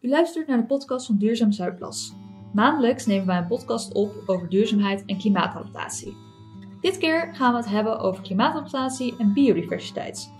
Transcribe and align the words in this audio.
U 0.00 0.08
luistert 0.08 0.46
naar 0.46 0.56
de 0.56 0.66
podcast 0.66 1.06
van 1.06 1.16
Duurzaam 1.16 1.52
Zuidplas. 1.52 2.12
Maandelijks 2.52 3.06
nemen 3.06 3.26
wij 3.26 3.38
een 3.38 3.46
podcast 3.46 3.94
op 3.94 4.22
over 4.26 4.48
duurzaamheid 4.48 5.04
en 5.06 5.18
klimaatadaptatie. 5.18 6.16
Dit 6.80 6.98
keer 6.98 7.34
gaan 7.34 7.52
we 7.52 7.58
het 7.58 7.68
hebben 7.68 7.98
over 7.98 8.22
klimaatadaptatie 8.22 9.14
en 9.18 9.32
biodiversiteit. 9.32 10.32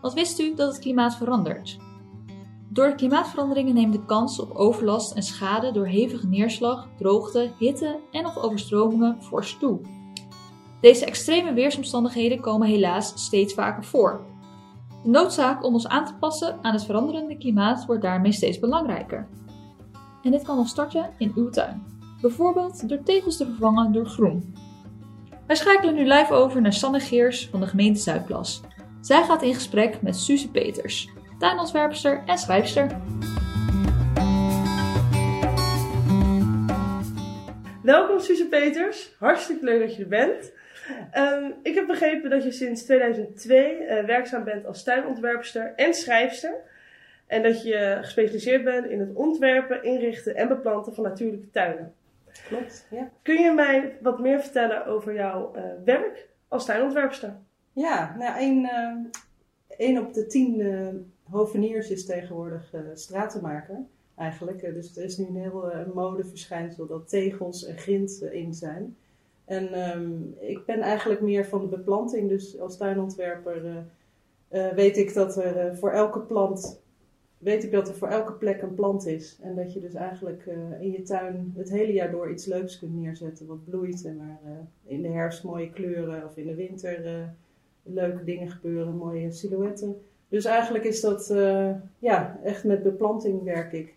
Wat 0.00 0.14
wist 0.14 0.40
u 0.40 0.54
dat 0.54 0.72
het 0.72 0.80
klimaat 0.80 1.16
verandert? 1.16 1.78
Door 2.68 2.88
de 2.88 2.94
klimaatveranderingen 2.94 3.74
neemt 3.74 3.92
de 3.92 4.04
kans 4.04 4.40
op 4.40 4.50
overlast 4.50 5.12
en 5.12 5.22
schade 5.22 5.72
door 5.72 5.86
hevige 5.86 6.26
neerslag, 6.26 6.88
droogte, 6.98 7.50
hitte 7.58 7.98
en 8.10 8.26
of 8.26 8.36
overstromingen 8.36 9.22
fors 9.22 9.56
toe. 9.58 9.80
Deze 10.80 11.04
extreme 11.04 11.52
weersomstandigheden 11.52 12.40
komen 12.40 12.68
helaas 12.68 13.12
steeds 13.14 13.54
vaker 13.54 13.84
voor. 13.84 14.26
De 15.08 15.14
noodzaak 15.14 15.64
om 15.64 15.74
ons 15.74 15.88
aan 15.88 16.04
te 16.04 16.14
passen 16.14 16.58
aan 16.62 16.72
het 16.72 16.84
veranderende 16.84 17.38
klimaat 17.38 17.86
wordt 17.86 18.02
daarmee 18.02 18.32
steeds 18.32 18.58
belangrijker. 18.58 19.28
En 20.22 20.30
dit 20.30 20.42
kan 20.42 20.56
nog 20.56 20.68
starten 20.68 21.10
in 21.18 21.32
uw 21.34 21.50
tuin. 21.50 21.82
Bijvoorbeeld 22.20 22.88
door 22.88 23.02
tegels 23.02 23.36
te 23.36 23.44
vervangen 23.44 23.92
door 23.92 24.06
groen. 24.06 24.54
Wij 25.46 25.56
schakelen 25.56 25.94
nu 25.94 26.06
live 26.06 26.32
over 26.32 26.60
naar 26.60 26.72
Sanne 26.72 27.00
Geers 27.00 27.48
van 27.48 27.60
de 27.60 27.66
gemeente 27.66 28.00
Zuidplas. 28.00 28.60
Zij 29.00 29.24
gaat 29.24 29.42
in 29.42 29.54
gesprek 29.54 30.02
met 30.02 30.16
Suze 30.16 30.50
Peters, 30.50 31.10
tuinontwerpster 31.38 32.22
en 32.26 32.38
schrijfster. 32.38 33.00
Welkom 37.82 38.20
Suze 38.20 38.46
Peters, 38.50 39.14
hartstikke 39.18 39.64
leuk 39.64 39.80
dat 39.80 39.96
je 39.96 40.02
er 40.02 40.08
bent. 40.08 40.52
Um, 41.16 41.54
ik 41.62 41.74
heb 41.74 41.86
begrepen 41.86 42.30
dat 42.30 42.44
je 42.44 42.50
sinds 42.50 42.84
2002 42.84 43.80
uh, 43.80 44.04
werkzaam 44.04 44.44
bent 44.44 44.66
als 44.66 44.82
tuinontwerpster 44.82 45.72
en 45.76 45.94
schrijfster. 45.94 46.54
En 47.26 47.42
dat 47.42 47.62
je 47.62 47.98
gespecialiseerd 48.00 48.64
bent 48.64 48.86
in 48.86 49.00
het 49.00 49.14
ontwerpen, 49.14 49.82
inrichten 49.82 50.36
en 50.36 50.48
beplanten 50.48 50.94
van 50.94 51.04
natuurlijke 51.04 51.50
tuinen. 51.50 51.94
Klopt, 52.48 52.86
ja. 52.90 53.10
Kun 53.22 53.42
je 53.42 53.52
mij 53.52 53.96
wat 54.00 54.18
meer 54.18 54.40
vertellen 54.40 54.86
over 54.86 55.14
jouw 55.14 55.56
uh, 55.56 55.62
werk 55.84 56.28
als 56.48 56.64
tuinontwerpster? 56.64 57.36
Ja, 57.72 58.16
nou, 58.18 58.42
een, 58.42 58.58
uh, 58.58 59.86
een 59.88 59.98
op 60.00 60.12
de 60.14 60.26
tien 60.26 61.12
hoveniers 61.30 61.90
is 61.90 62.06
tegenwoordig 62.06 62.72
stratenmaker 62.94 63.78
eigenlijk. 64.16 64.60
dus 64.60 64.96
er 64.96 65.04
is 65.04 65.16
nu 65.16 65.26
een 65.26 65.36
heel 65.36 65.72
modeverschijnsel 65.94 66.86
dat 66.86 67.08
tegels 67.08 67.66
en 67.66 67.78
grind 67.78 68.22
in 68.22 68.54
zijn. 68.54 68.96
En 69.48 69.90
um, 69.96 70.34
ik 70.38 70.64
ben 70.64 70.80
eigenlijk 70.80 71.20
meer 71.20 71.46
van 71.46 71.60
de 71.60 71.66
beplanting. 71.66 72.28
Dus 72.28 72.60
als 72.60 72.76
tuinontwerper 72.76 73.64
uh, 73.64 73.76
uh, 74.52 74.72
weet 74.72 74.96
ik 74.96 75.14
dat 75.14 75.36
er 75.36 75.66
uh, 75.66 75.76
voor 75.76 75.90
elke 75.90 76.20
plant, 76.20 76.80
weet 77.38 77.64
ik 77.64 77.72
dat 77.72 77.88
er 77.88 77.94
voor 77.94 78.08
elke 78.08 78.32
plek 78.32 78.62
een 78.62 78.74
plant 78.74 79.06
is. 79.06 79.38
En 79.42 79.54
dat 79.54 79.72
je 79.72 79.80
dus 79.80 79.94
eigenlijk 79.94 80.46
in 80.80 80.90
je 80.90 81.02
tuin 81.02 81.52
het 81.56 81.70
hele 81.70 81.92
jaar 81.92 82.10
door 82.10 82.30
iets 82.30 82.46
leuks 82.46 82.78
kunt 82.78 82.94
neerzetten 82.94 83.46
wat 83.46 83.64
bloeit. 83.64 84.04
En 84.04 84.18
waar 84.18 84.66
in 84.84 85.02
de 85.02 85.08
herfst 85.08 85.44
mooie 85.44 85.70
kleuren 85.70 86.24
of 86.24 86.36
in 86.36 86.46
de 86.46 86.54
winter 86.54 87.28
leuke 87.82 88.24
dingen 88.24 88.50
gebeuren, 88.50 88.96
mooie 88.96 89.32
silhouetten. 89.32 90.00
Dus 90.28 90.44
eigenlijk 90.44 90.84
is 90.84 91.00
dat, 91.00 91.34
ja, 91.98 92.40
echt 92.42 92.64
met 92.64 92.82
beplanting 92.82 93.42
werk 93.42 93.72
ik. 93.72 93.94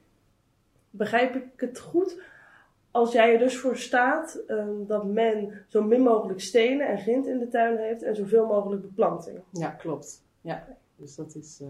Begrijp 0.89 1.35
ik 1.35 1.43
het 1.55 1.79
goed? 1.79 2.19
Als 2.91 3.11
jij 3.11 3.33
er 3.33 3.39
dus 3.39 3.57
voor 3.57 3.77
staat 3.77 4.43
um, 4.47 4.87
dat 4.87 5.05
men 5.05 5.65
zo 5.67 5.83
min 5.83 6.01
mogelijk 6.01 6.41
stenen 6.41 6.87
en 6.87 6.97
grind 6.97 7.27
in 7.27 7.39
de 7.39 7.47
tuin 7.47 7.77
heeft 7.77 8.03
en 8.03 8.15
zoveel 8.15 8.45
mogelijk 8.45 8.81
beplanting. 8.81 9.39
Ja, 9.49 9.69
klopt. 9.69 10.23
Ja, 10.41 10.67
dus 10.95 11.15
dat 11.15 11.35
is, 11.35 11.59
uh, 11.61 11.67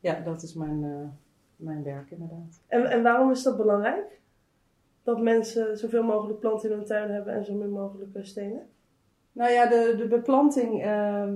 ja, 0.00 0.20
dat 0.20 0.42
is 0.42 0.54
mijn, 0.54 0.82
uh, 0.82 1.08
mijn 1.56 1.82
werk 1.82 2.10
inderdaad. 2.10 2.60
En, 2.66 2.84
en 2.84 3.02
waarom 3.02 3.30
is 3.30 3.42
dat 3.42 3.56
belangrijk? 3.56 4.20
Dat 5.02 5.20
mensen 5.20 5.78
zoveel 5.78 6.02
mogelijk 6.02 6.38
planten 6.38 6.70
in 6.70 6.76
hun 6.76 6.84
tuin 6.84 7.10
hebben 7.10 7.34
en 7.34 7.44
zo 7.44 7.54
min 7.54 7.70
mogelijk 7.70 8.10
stenen? 8.22 8.68
Nou 9.32 9.50
ja, 9.50 9.66
de, 9.66 9.94
de 9.96 10.06
beplanting. 10.06 10.84
Uh, 10.84 11.28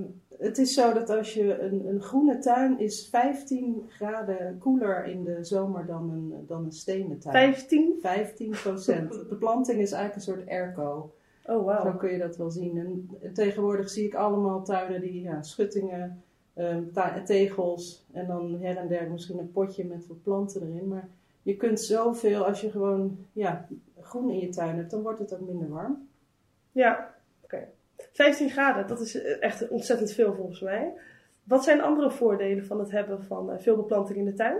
het 0.43 0.57
is 0.57 0.73
zo 0.73 0.93
dat 0.93 1.09
als 1.09 1.33
je 1.33 1.59
een, 1.59 1.87
een 1.87 2.01
groene 2.01 2.37
tuin 2.37 2.79
is 2.79 3.07
15 3.07 3.83
graden 3.87 4.57
koeler 4.57 5.05
in 5.05 5.23
de 5.23 5.43
zomer 5.43 5.85
dan 5.85 6.09
een, 6.09 6.45
dan 6.47 6.65
een 6.65 6.71
stenen 6.71 7.19
tuin. 7.19 7.53
15? 7.53 7.97
15 8.01 8.49
procent. 8.49 9.09
beplanting 9.29 9.79
is 9.79 9.91
eigenlijk 9.91 10.15
een 10.15 10.33
soort 10.33 10.49
airco. 10.49 11.13
Oh, 11.45 11.63
wow. 11.63 11.81
Zo 11.81 11.97
kun 11.97 12.11
je 12.11 12.17
dat 12.17 12.37
wel 12.37 12.49
zien. 12.49 12.77
En 12.77 13.33
tegenwoordig 13.33 13.89
zie 13.89 14.05
ik 14.05 14.13
allemaal 14.13 14.63
tuinen 14.63 15.01
die 15.01 15.21
ja, 15.21 15.41
schuttingen, 15.41 16.23
um, 16.55 16.91
tegels 17.25 18.05
en 18.11 18.27
dan 18.27 18.59
her 18.61 18.77
en 18.77 18.87
der 18.87 19.11
misschien 19.11 19.39
een 19.39 19.51
potje 19.51 19.85
met 19.85 20.07
wat 20.07 20.23
planten 20.23 20.61
erin. 20.61 20.87
Maar 20.87 21.09
je 21.41 21.55
kunt 21.55 21.81
zoveel, 21.81 22.45
als 22.45 22.61
je 22.61 22.71
gewoon 22.71 23.17
ja, 23.33 23.67
groen 23.99 24.29
in 24.29 24.39
je 24.39 24.49
tuin 24.49 24.75
hebt, 24.75 24.91
dan 24.91 25.01
wordt 25.01 25.19
het 25.19 25.33
ook 25.33 25.47
minder 25.47 25.69
warm. 25.69 26.07
Ja. 26.71 27.12
15 27.97 28.49
graden, 28.49 28.87
dat 28.87 28.99
is 28.99 29.21
echt 29.21 29.67
ontzettend 29.67 30.11
veel 30.11 30.33
volgens 30.33 30.61
mij. 30.61 30.93
Wat 31.43 31.63
zijn 31.63 31.81
andere 31.81 32.11
voordelen 32.11 32.65
van 32.65 32.79
het 32.79 32.91
hebben 32.91 33.23
van 33.23 33.49
uh, 33.49 33.55
veel 33.57 33.75
beplanting 33.75 34.17
in 34.17 34.25
de 34.25 34.33
tuin? 34.33 34.57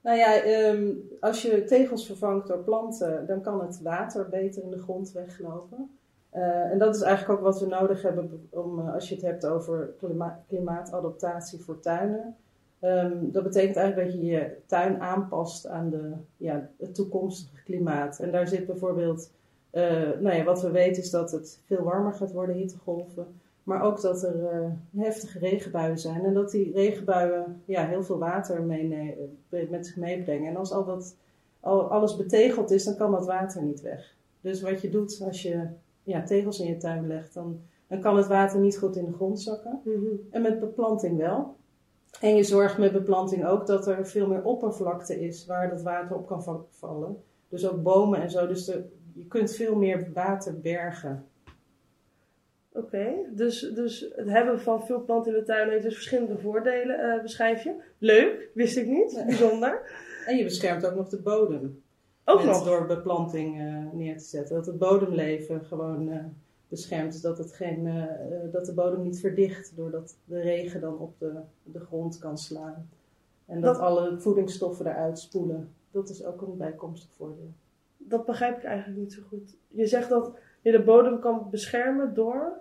Nou 0.00 0.18
ja, 0.18 0.44
um, 0.68 1.08
als 1.20 1.42
je 1.42 1.64
tegels 1.64 2.06
vervangt 2.06 2.48
door 2.48 2.58
planten, 2.58 3.26
dan 3.26 3.40
kan 3.40 3.60
het 3.60 3.80
water 3.82 4.28
beter 4.28 4.62
in 4.62 4.70
de 4.70 4.78
grond 4.78 5.12
weglopen. 5.12 5.98
Uh, 6.34 6.70
en 6.70 6.78
dat 6.78 6.94
is 6.94 7.02
eigenlijk 7.02 7.38
ook 7.38 7.44
wat 7.44 7.60
we 7.60 7.66
nodig 7.66 8.02
hebben 8.02 8.48
om, 8.50 8.88
als 8.88 9.08
je 9.08 9.14
het 9.14 9.24
hebt 9.24 9.46
over 9.46 9.94
klima 9.98 10.44
klimaatadaptatie 10.48 11.60
voor 11.60 11.80
tuinen. 11.80 12.36
Um, 12.80 13.32
dat 13.32 13.42
betekent 13.42 13.76
eigenlijk 13.76 14.10
dat 14.10 14.20
je 14.20 14.26
je 14.26 14.56
tuin 14.66 15.00
aanpast 15.00 15.66
aan 15.66 15.90
de, 15.90 16.12
ja, 16.36 16.68
het 16.78 16.94
toekomstige 16.94 17.62
klimaat. 17.62 18.18
En 18.18 18.30
daar 18.30 18.48
zit 18.48 18.66
bijvoorbeeld 18.66 19.30
nou 20.20 20.32
ja, 20.36 20.44
wat 20.44 20.62
we 20.62 20.70
weten 20.70 21.02
is 21.02 21.10
dat 21.10 21.32
het 21.32 21.60
veel 21.66 21.82
warmer 21.82 22.12
gaat 22.12 22.32
worden, 22.32 22.56
hittegolven. 22.56 23.26
Maar 23.68 23.82
ook 23.82 24.00
dat 24.00 24.22
er 24.22 24.36
uh, 24.36 24.70
heftige 25.02 25.38
regenbuien 25.38 25.98
zijn. 25.98 26.24
En 26.24 26.34
dat 26.34 26.50
die 26.50 26.72
regenbuien 26.72 27.62
ja, 27.64 27.86
heel 27.86 28.02
veel 28.02 28.18
water 28.18 28.62
mee, 28.62 29.14
met 29.48 29.86
zich 29.86 29.96
meebrengen. 29.96 30.48
En 30.48 30.56
als 30.56 30.72
al 30.72 30.84
dat, 30.84 31.16
al, 31.60 31.90
alles 31.90 32.16
betegeld 32.16 32.70
is, 32.70 32.84
dan 32.84 32.96
kan 32.96 33.10
dat 33.10 33.26
water 33.26 33.62
niet 33.62 33.80
weg. 33.80 34.14
Dus 34.40 34.62
wat 34.62 34.80
je 34.80 34.90
doet 34.90 35.22
als 35.26 35.42
je 35.42 35.66
ja, 36.02 36.22
tegels 36.22 36.60
in 36.60 36.66
je 36.66 36.76
tuin 36.76 37.06
legt, 37.06 37.34
dan, 37.34 37.60
dan 37.86 38.00
kan 38.00 38.16
het 38.16 38.26
water 38.26 38.60
niet 38.60 38.78
goed 38.78 38.96
in 38.96 39.04
de 39.04 39.12
grond 39.12 39.40
zakken. 39.40 39.80
Mm 39.84 39.92
-hmm. 39.92 40.20
En 40.30 40.42
met 40.42 40.60
beplanting 40.60 41.16
wel. 41.16 41.56
En 42.20 42.36
je 42.36 42.42
zorgt 42.42 42.78
met 42.78 42.92
beplanting 42.92 43.46
ook 43.46 43.66
dat 43.66 43.86
er 43.86 44.06
veel 44.06 44.26
meer 44.26 44.44
oppervlakte 44.44 45.20
is 45.20 45.46
waar 45.46 45.70
dat 45.70 45.82
water 45.82 46.16
op 46.16 46.26
kan 46.26 46.66
vallen. 46.70 47.22
Dus 47.48 47.68
ook 47.68 47.82
bomen 47.82 48.20
en 48.20 48.30
zo. 48.30 48.46
Dus 48.46 48.64
de, 48.64 48.84
je 49.18 49.26
kunt 49.26 49.54
veel 49.54 49.74
meer 49.74 50.10
water 50.14 50.60
bergen. 50.60 51.26
Oké, 52.72 52.86
okay, 52.86 53.26
dus, 53.30 53.60
dus 53.60 54.12
het 54.16 54.28
hebben 54.28 54.60
van 54.60 54.86
veel 54.86 55.04
planten 55.04 55.32
in 55.32 55.38
de 55.38 55.44
tuin 55.44 55.70
heeft 55.70 55.82
dus 55.82 55.94
verschillende 55.94 56.38
voordelen, 56.38 57.00
uh, 57.00 57.22
beschrijf 57.22 57.64
je. 57.64 57.74
Leuk, 57.98 58.50
wist 58.54 58.76
ik 58.76 58.86
niet, 58.86 59.12
nee. 59.12 59.24
bijzonder. 59.24 59.90
En 60.26 60.36
je 60.36 60.44
beschermt 60.44 60.86
ook 60.86 60.94
nog 60.94 61.08
de 61.08 61.20
bodem. 61.20 61.82
Ook 62.24 62.36
met, 62.36 62.46
nog? 62.46 62.64
Door 62.64 62.86
beplanting 62.86 63.60
uh, 63.60 63.92
neer 63.92 64.18
te 64.18 64.24
zetten. 64.24 64.54
Dat 64.54 64.66
het 64.66 64.78
bodemleven 64.78 65.64
gewoon 65.64 66.08
uh, 66.08 66.24
beschermt. 66.68 67.22
Dat, 67.22 67.38
het 67.38 67.52
geen, 67.52 68.08
dat 68.52 68.66
de 68.66 68.74
bodem 68.74 69.02
niet 69.02 69.20
verdicht 69.20 69.76
doordat 69.76 70.16
de 70.24 70.40
regen 70.40 70.80
dan 70.80 70.98
op 70.98 71.18
de, 71.18 71.32
de 71.62 71.80
grond 71.80 72.18
kan 72.18 72.38
slaan. 72.38 72.88
En 73.46 73.60
dat, 73.60 73.74
dat 73.74 73.82
alle 73.82 74.20
voedingsstoffen 74.20 74.86
eruit 74.86 75.18
spoelen. 75.18 75.68
Dat 75.90 76.08
is 76.08 76.24
ook 76.24 76.42
een 76.42 76.56
bijkomstig 76.56 77.10
voordeel 77.16 77.52
dat 78.08 78.24
begrijp 78.24 78.56
ik 78.56 78.64
eigenlijk 78.64 78.98
niet 78.98 79.12
zo 79.12 79.22
goed. 79.28 79.56
Je 79.68 79.86
zegt 79.86 80.08
dat 80.08 80.32
je 80.62 80.70
de 80.70 80.82
bodem 80.82 81.20
kan 81.20 81.46
beschermen 81.50 82.14
door. 82.14 82.52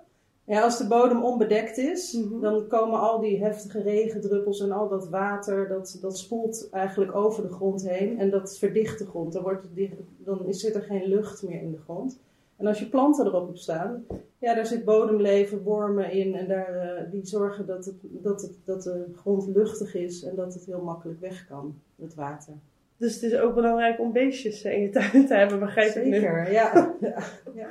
Ja, 0.43 0.61
als 0.61 0.77
de 0.77 0.87
bodem 0.87 1.23
onbedekt 1.23 1.77
is, 1.77 2.13
mm 2.13 2.27
-hmm. 2.29 2.41
dan 2.41 2.67
komen 2.67 2.99
al 2.99 3.19
die 3.19 3.43
heftige 3.43 3.81
regendruppels 3.81 4.59
en 4.59 4.71
al 4.71 4.87
dat 4.87 5.09
water, 5.09 5.67
dat, 5.67 5.97
dat 6.01 6.17
spoelt 6.17 6.67
eigenlijk 6.71 7.15
over 7.15 7.43
de 7.43 7.53
grond 7.53 7.89
heen 7.89 8.19
en 8.19 8.29
dat 8.29 8.57
verdicht 8.57 8.99
de 8.99 9.05
grond. 9.05 9.33
Dan, 9.33 9.43
wordt 9.43 9.63
het 9.75 9.91
dan 10.17 10.53
zit 10.53 10.75
er 10.75 10.81
geen 10.81 11.07
lucht 11.07 11.43
meer 11.43 11.61
in 11.61 11.71
de 11.71 11.77
grond. 11.77 12.19
En 12.57 12.67
als 12.67 12.79
je 12.79 12.89
planten 12.89 13.25
erop 13.25 13.49
op 13.49 13.57
staan, 13.57 14.05
ja, 14.37 14.55
daar 14.55 14.65
zit 14.65 14.85
bodemleven, 14.85 15.63
wormen 15.63 16.11
in 16.11 16.35
en 16.35 16.47
daar, 16.47 16.75
uh, 16.75 17.11
die 17.11 17.25
zorgen 17.25 17.65
dat, 17.65 17.85
het, 17.85 17.95
dat, 18.01 18.41
het, 18.41 18.51
dat 18.63 18.83
de 18.83 19.05
grond 19.15 19.47
luchtig 19.47 19.95
is 19.95 20.23
en 20.23 20.35
dat 20.35 20.53
het 20.53 20.65
heel 20.65 20.81
makkelijk 20.81 21.19
weg 21.19 21.47
kan, 21.47 21.75
het 21.95 22.15
water. 22.15 22.53
Dus 22.97 23.13
het 23.13 23.23
is 23.23 23.39
ook 23.39 23.55
belangrijk 23.55 23.99
om 23.99 24.11
beestjes 24.11 24.63
in 24.63 24.81
je 24.81 24.89
tuin 24.89 25.27
te 25.27 25.33
hebben, 25.33 25.59
begrijp 25.59 25.91
Zeker, 25.91 26.07
ik. 26.07 26.13
Zeker, 26.13 26.51
ja. 26.51 26.95
ja, 27.01 27.23
ja. 27.55 27.69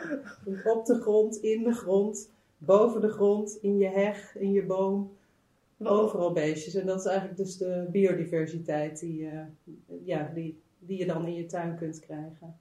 Op 0.65 0.87
de 0.87 0.95
grond, 0.95 1.37
in 1.37 1.63
de 1.63 1.73
grond, 1.73 2.31
boven 2.59 3.01
de 3.01 3.09
grond, 3.09 3.59
in 3.61 3.79
je 3.79 3.89
heg, 3.89 4.37
in 4.37 4.53
je 4.53 4.63
boom. 4.63 5.15
Overal 5.79 6.33
beestjes. 6.33 6.75
En 6.75 6.87
dat 6.87 6.99
is 6.99 7.07
eigenlijk 7.07 7.39
dus 7.39 7.57
de 7.57 7.87
biodiversiteit 7.91 9.01
die, 9.01 9.21
uh, 9.21 9.41
ja, 10.05 10.31
die, 10.35 10.61
die 10.79 10.99
je 10.99 11.07
dan 11.07 11.27
in 11.27 11.35
je 11.35 11.47
tuin 11.47 11.77
kunt 11.77 12.01
krijgen. 12.01 12.59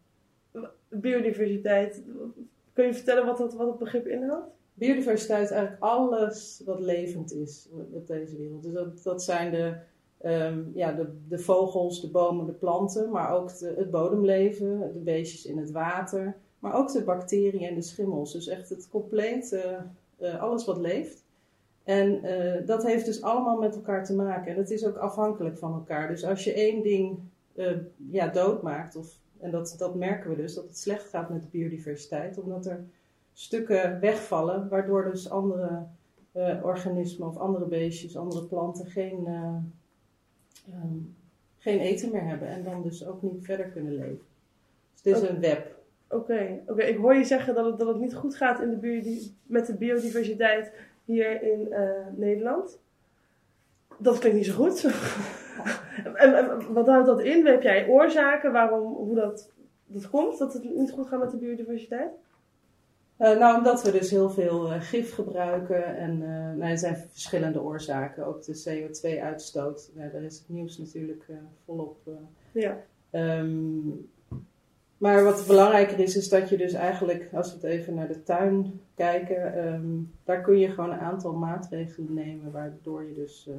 Biodiversiteit, 0.90 2.04
kun 2.74 2.86
je 2.86 2.94
vertellen 2.94 3.26
wat 3.26 3.38
dat, 3.38 3.54
wat 3.54 3.68
het 3.68 3.78
begrip 3.78 4.08
inhoudt? 4.08 4.48
Biodiversiteit 4.74 5.44
is 5.44 5.50
eigenlijk 5.50 5.84
alles 5.84 6.62
wat 6.66 6.80
levend 6.80 7.34
is 7.34 7.70
op 7.92 8.08
deze 8.08 8.38
wereld. 8.38 8.64
Dus 8.64 8.74
dat, 8.74 9.04
dat 9.04 9.24
zijn 9.24 9.52
de 9.52 9.74
ehm, 10.25 10.60
ja, 10.74 10.92
de, 10.92 11.07
de 11.27 11.39
vogels, 11.39 12.01
de 12.01 12.10
bomen, 12.10 12.45
de 12.45 12.51
planten, 12.51 13.12
maar 13.12 13.31
ook 13.31 13.57
de, 13.57 13.74
het 13.77 13.92
bodemleven, 13.92 14.80
de 14.94 15.00
beestjes 15.00 15.45
in 15.45 15.57
het 15.57 15.72
water, 15.72 16.36
maar 16.60 16.74
ook 16.74 16.92
de 16.92 17.04
bacteriën 17.04 17.68
en 17.68 17.75
de 17.75 17.81
schimmels. 17.81 18.33
Dus 18.33 18.48
echt 18.48 18.69
het 18.69 18.89
compleet, 18.89 19.63
eh, 20.18 20.42
alles 20.42 20.66
wat 20.66 20.77
leeft. 20.77 21.24
En 21.83 22.24
eh, 22.24 22.68
dat 22.68 22.83
heeft 22.83 23.06
dus 23.06 23.22
allemaal 23.22 23.57
met 23.57 23.75
elkaar 23.75 24.06
te 24.06 24.16
maken. 24.16 24.51
En 24.51 24.57
het 24.57 24.72
is 24.72 24.86
ook 24.86 24.98
afhankelijk 24.98 25.57
van 25.57 25.74
elkaar. 25.74 26.07
Dus 26.07 26.25
als 26.25 26.44
je 26.44 26.54
één 26.54 26.81
ding 26.81 27.19
ja, 28.12 28.27
doodmaakt, 28.27 28.95
of, 28.95 29.18
en 29.39 29.51
dat, 29.51 29.75
dat 29.77 29.95
merken 29.95 30.30
we 30.30 30.36
dus, 30.36 30.54
dat 30.54 30.68
het 30.68 30.77
slecht 30.77 31.10
gaat 31.10 31.30
met 31.30 31.42
de 31.42 31.48
biodiversiteit, 31.51 32.38
omdat 32.38 32.66
er 32.66 32.86
stukken 33.33 34.00
wegvallen, 34.00 34.69
waardoor 34.69 35.04
dus 35.04 35.30
andere 35.30 35.83
organismen 36.63 37.27
of 37.27 37.38
andere 37.38 37.66
beestjes, 37.66 38.18
andere 38.18 38.44
planten 38.44 38.86
geen, 38.86 39.27
ehm, 40.70 40.98
geen 41.58 41.80
eten 41.80 42.12
meer 42.12 42.26
hebben 42.26 42.48
en 42.48 42.64
dan 42.64 42.82
dus 42.82 43.06
ook 43.06 43.22
niet 43.22 43.46
verder 43.46 43.66
kunnen 43.66 43.96
leven. 43.96 44.26
Dus 45.02 45.14
het 45.14 45.24
is 45.24 45.30
een 45.30 45.40
web. 45.40 45.76
Oké, 46.10 46.62
oké. 46.66 46.84
ik 46.84 46.98
hoor 46.98 47.16
je 47.16 47.24
zeggen 47.24 47.56
dat 47.56 47.66
het, 47.66 47.78
dat 47.80 47.88
het 47.88 48.00
niet 48.00 48.16
goed 48.16 48.36
gaat 48.36 48.62
in 48.62 48.80
de 48.80 49.32
met 49.44 49.66
de 49.66 49.76
biodiversiteit 49.76 50.72
hier 51.06 51.42
in 51.42 51.68
uh, 51.70 51.90
Nederland. 52.16 52.80
Dat 53.98 54.18
klinkt 54.18 54.38
niet 54.38 54.48
zo 54.48 54.54
goed. 54.54 54.84
en, 56.14 56.74
wat 56.74 56.88
houdt 56.88 57.08
dat 57.08 57.22
in? 57.22 57.46
Heb 57.46 57.62
jij 57.62 57.88
oorzaken 57.88 58.52
waarom, 58.52 58.94
hoe 58.94 59.16
dat, 59.16 59.52
dat 59.86 60.10
komt, 60.10 60.38
dat 60.38 60.54
het 60.54 60.76
niet 60.76 60.92
goed 60.92 61.08
gaat 61.08 61.20
met 61.20 61.32
de 61.32 61.38
biodiversiteit? 61.38 62.12
Uh, 63.20 63.38
nou, 63.38 63.58
omdat 63.58 63.84
we 63.84 63.92
dus 63.92 64.10
heel 64.10 64.30
veel 64.30 64.72
uh, 64.72 64.82
gif 64.82 65.14
gebruiken 65.14 65.98
en 65.98 66.18
nou, 66.58 66.72
er 66.72 66.78
zijn 66.78 66.98
verschillende 66.98 67.62
oorzaken. 67.62 68.26
Ook 68.26 68.44
de 68.44 68.64
CO2-uitstoot, 68.70 69.92
ja, 69.96 70.08
daar 70.08 70.24
is 70.24 70.38
het 70.38 70.50
nieuws 70.50 70.78
natuurlijk 70.78 71.26
volop. 71.66 71.98
ja. 72.52 72.78
Um, 73.12 74.10
maar 74.98 75.24
wat 75.24 75.48
belangrijker 75.48 76.00
is, 76.00 76.16
is 76.16 76.30
dat 76.30 76.50
je 76.50 76.58
dus 76.58 76.74
eigenlijk, 76.74 77.30
als 77.34 77.48
we 77.48 77.54
het 77.54 77.64
even 77.64 77.94
naar 77.94 78.08
de 78.08 78.24
tuin 78.24 78.80
kijken, 78.96 79.54
ehm, 79.54 79.88
daar 80.24 80.42
kun 80.42 80.58
je 80.58 80.70
gewoon 80.70 80.92
een 80.92 81.00
aantal 81.00 81.34
maatregelen 81.34 82.14
nemen, 82.14 82.52
waardoor 82.52 83.04
je 83.04 83.14
dus 83.14 83.50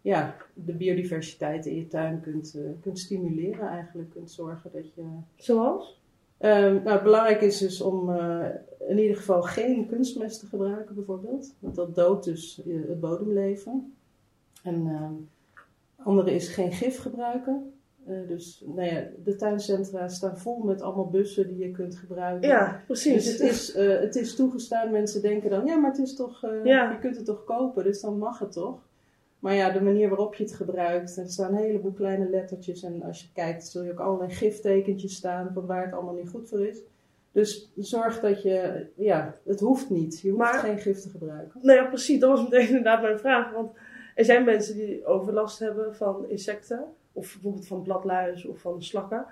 ja, 0.00 0.36
de 0.54 0.72
biodiversiteit 0.72 1.66
in 1.66 1.76
je 1.76 1.86
tuin 1.86 2.20
kunt, 2.20 2.58
kunt 2.80 2.98
stimuleren 2.98 3.68
eigenlijk. 3.68 4.10
Kunt 4.10 4.30
zorgen 4.30 4.70
dat 4.72 4.94
je... 4.94 5.02
Zoals? 5.36 5.99
Um, 6.42 6.82
nou, 6.82 7.02
belangrijk 7.02 7.40
is 7.40 7.58
dus 7.58 7.80
om 7.80 8.10
uh, 8.10 8.46
in 8.88 8.98
ieder 8.98 9.16
geval 9.16 9.42
geen 9.42 9.86
kunstmest 9.86 10.40
te 10.40 10.46
gebruiken 10.46 10.94
bijvoorbeeld. 10.94 11.54
Want 11.58 11.74
dat 11.74 11.94
doodt 11.94 12.24
dus 12.24 12.60
het 12.64 13.00
bodemleven. 13.00 13.94
En 14.62 14.86
ehm, 14.86 15.12
andere 15.96 16.34
is 16.34 16.48
geen 16.48 16.72
gif 16.72 16.98
gebruiken. 16.98 17.72
Dus 18.28 18.64
nou 18.66 18.88
ja, 18.88 19.04
de 19.24 19.36
tuincentra 19.36 20.08
staan 20.08 20.38
vol 20.38 20.62
met 20.62 20.82
allemaal 20.82 21.10
bussen 21.10 21.48
die 21.48 21.58
je 21.58 21.70
kunt 21.70 21.96
gebruiken. 21.96 22.48
Ja, 22.48 22.82
precies. 22.86 23.24
Dus 23.24 23.38
het 23.38 23.50
is, 23.50 23.74
het 23.74 24.16
is 24.16 24.34
toegestaan. 24.34 24.90
Mensen 24.90 25.22
denken 25.22 25.50
dan, 25.50 25.66
ja, 25.66 25.76
maar 25.76 25.90
het 25.90 26.00
is 26.00 26.16
toch, 26.16 26.40
ja. 26.64 26.90
je 26.90 26.98
kunt 26.98 27.16
het 27.16 27.24
toch 27.24 27.44
kopen, 27.44 27.84
dus 27.84 28.00
dan 28.00 28.18
mag 28.18 28.38
het 28.38 28.52
toch. 28.52 28.88
Maar 29.40 29.54
ja, 29.54 29.70
de 29.70 29.82
manier 29.82 30.08
waarop 30.08 30.34
je 30.34 30.42
het 30.42 30.54
gebruikt, 30.54 31.16
er 31.16 31.30
staan 31.30 31.54
een 31.54 31.62
heleboel 31.62 31.92
kleine 31.92 32.28
lettertjes. 32.28 32.82
En 32.82 33.02
als 33.02 33.20
je 33.20 33.28
kijkt, 33.34 33.66
zul 33.66 33.82
je 33.82 33.90
ook 33.90 34.00
allerlei 34.00 34.30
giftekentjes 34.30 35.14
staan 35.14 35.50
van 35.54 35.66
waar 35.66 35.84
het 35.84 35.94
allemaal 35.94 36.14
niet 36.14 36.28
goed 36.28 36.48
voor 36.48 36.66
is. 36.66 36.82
Dus 37.32 37.70
zorg 37.76 38.20
dat 38.20 38.42
je, 38.42 38.86
ja, 38.96 39.36
het 39.44 39.60
hoeft 39.60 39.90
niet. 39.90 40.20
Je 40.20 40.30
hoeft 40.30 40.42
maar, 40.42 40.58
geen 40.58 40.78
gif 40.78 41.00
te 41.00 41.08
gebruiken. 41.08 41.60
Nou 41.62 41.78
ja, 41.78 41.84
precies. 41.84 42.20
Dat 42.20 42.30
was 42.30 42.42
meteen 42.42 42.68
inderdaad 42.76 43.02
mijn 43.02 43.18
vraag. 43.18 43.52
Want 43.52 43.72
er 44.14 44.24
zijn 44.24 44.44
mensen 44.44 44.74
die 44.74 45.04
overlast 45.04 45.58
hebben 45.58 45.94
van 45.94 46.28
insecten. 46.28 46.84
Of 47.12 47.32
bijvoorbeeld 47.32 47.66
van 47.66 47.82
bladluis 47.82 48.44
of 48.44 48.60
van 48.60 48.82
slakken. 48.82 49.26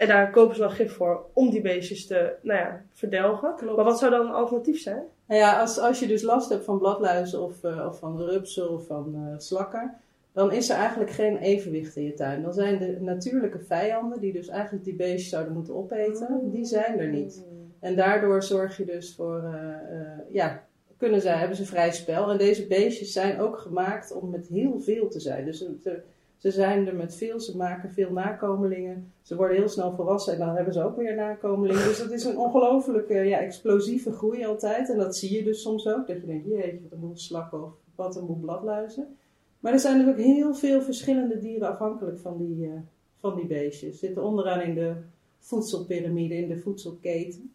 En 0.00 0.08
daar 0.08 0.30
kopen 0.30 0.54
ze 0.54 0.60
wel 0.60 0.70
gif 0.70 0.92
voor 0.92 1.24
om 1.32 1.50
die 1.50 1.60
beestjes 1.60 2.06
te 2.06 2.32
nou 2.42 2.58
ja, 2.58 2.82
verdelgen. 2.92 3.54
Klopt. 3.56 3.76
Maar 3.76 3.84
wat 3.84 3.98
zou 3.98 4.10
dan 4.10 4.26
een 4.26 4.32
alternatief 4.32 4.80
zijn? 4.80 5.02
Nou 5.26 5.40
ja, 5.40 5.60
als, 5.60 5.78
als 5.78 6.00
je 6.00 6.06
dus 6.06 6.22
last 6.22 6.48
hebt 6.48 6.64
van 6.64 6.78
bladluizen 6.78 7.42
of, 7.42 7.64
uh, 7.64 7.86
of 7.88 7.98
van 7.98 8.22
rupsen 8.22 8.70
of 8.70 8.86
van 8.86 9.14
uh, 9.14 9.38
slakken, 9.38 9.94
dan 10.32 10.52
is 10.52 10.70
er 10.70 10.76
eigenlijk 10.76 11.10
geen 11.10 11.36
evenwicht 11.36 11.96
in 11.96 12.04
je 12.04 12.14
tuin. 12.14 12.42
Dan 12.42 12.52
zijn 12.52 12.78
de 12.78 12.96
natuurlijke 13.00 13.58
vijanden, 13.58 14.20
die 14.20 14.32
dus 14.32 14.48
eigenlijk 14.48 14.84
die 14.84 14.94
beestjes 14.94 15.28
zouden 15.28 15.52
moeten 15.52 15.74
opeten, 15.74 16.50
die 16.50 16.64
zijn 16.64 16.98
er 16.98 17.08
niet. 17.08 17.44
Mm. 17.50 17.72
En 17.80 17.96
daardoor 17.96 18.42
zorg 18.42 18.76
je 18.76 18.84
dus 18.84 19.14
voor, 19.14 19.42
uh, 19.44 20.34
ja, 20.34 20.64
kunnen 20.96 21.20
zij, 21.20 21.36
hebben 21.36 21.56
ze 21.56 21.64
vrij 21.64 21.92
spel. 21.92 22.30
En 22.30 22.38
deze 22.38 22.66
beestjes 22.66 23.12
zijn 23.12 23.40
ook 23.40 23.58
gemaakt 23.58 24.12
om 24.12 24.30
met 24.30 24.48
heel 24.48 24.80
veel 24.80 25.08
te 25.08 25.20
zijn. 25.20 25.44
Dus 25.44 25.58
de, 25.58 26.00
ze 26.40 26.50
zijn 26.50 26.86
er 26.86 26.94
met 26.94 27.14
veel, 27.14 27.40
ze 27.40 27.56
maken 27.56 27.90
veel 27.90 28.12
nakomelingen. 28.12 29.12
Ze 29.22 29.36
worden 29.36 29.56
heel 29.56 29.68
snel 29.68 29.92
volwassen 29.94 30.32
en 30.32 30.38
dan 30.38 30.54
hebben 30.54 30.72
ze 30.72 30.82
ook 30.82 30.96
weer 30.96 31.14
nakomelingen. 31.14 31.84
Dus 31.84 31.98
dat 31.98 32.10
is 32.10 32.24
een 32.24 32.38
ongelofelijke 32.38 33.14
ja, 33.14 33.38
explosieve 33.38 34.12
groei 34.12 34.44
altijd. 34.44 34.90
En 34.90 34.98
dat 34.98 35.16
zie 35.16 35.36
je 35.36 35.44
dus 35.44 35.62
soms 35.62 35.86
ook. 35.86 36.06
Dat 36.06 36.20
je 36.20 36.26
denkt, 36.26 36.46
jeetje, 36.46 36.80
wat 36.82 36.92
een 36.92 37.00
boel 37.00 37.16
slakken 37.16 37.64
of 37.64 37.72
wat 37.94 38.16
een 38.16 38.26
boel 38.26 38.38
bladluizen. 38.38 39.16
Maar 39.58 39.72
er 39.72 39.78
zijn 39.78 39.98
dus 39.98 40.08
ook 40.08 40.20
heel 40.20 40.54
veel 40.54 40.82
verschillende 40.82 41.38
dieren 41.38 41.68
afhankelijk 41.68 42.18
van 42.18 42.38
die, 42.38 42.66
uh, 42.66 42.72
van 43.18 43.36
die 43.36 43.46
beestjes. 43.46 43.98
Zitten 43.98 44.22
onderaan 44.22 44.60
in 44.60 44.74
de 44.74 44.94
voedselpyramide, 45.38 46.34
in 46.34 46.48
de 46.48 46.58
voedselketen. 46.58 47.52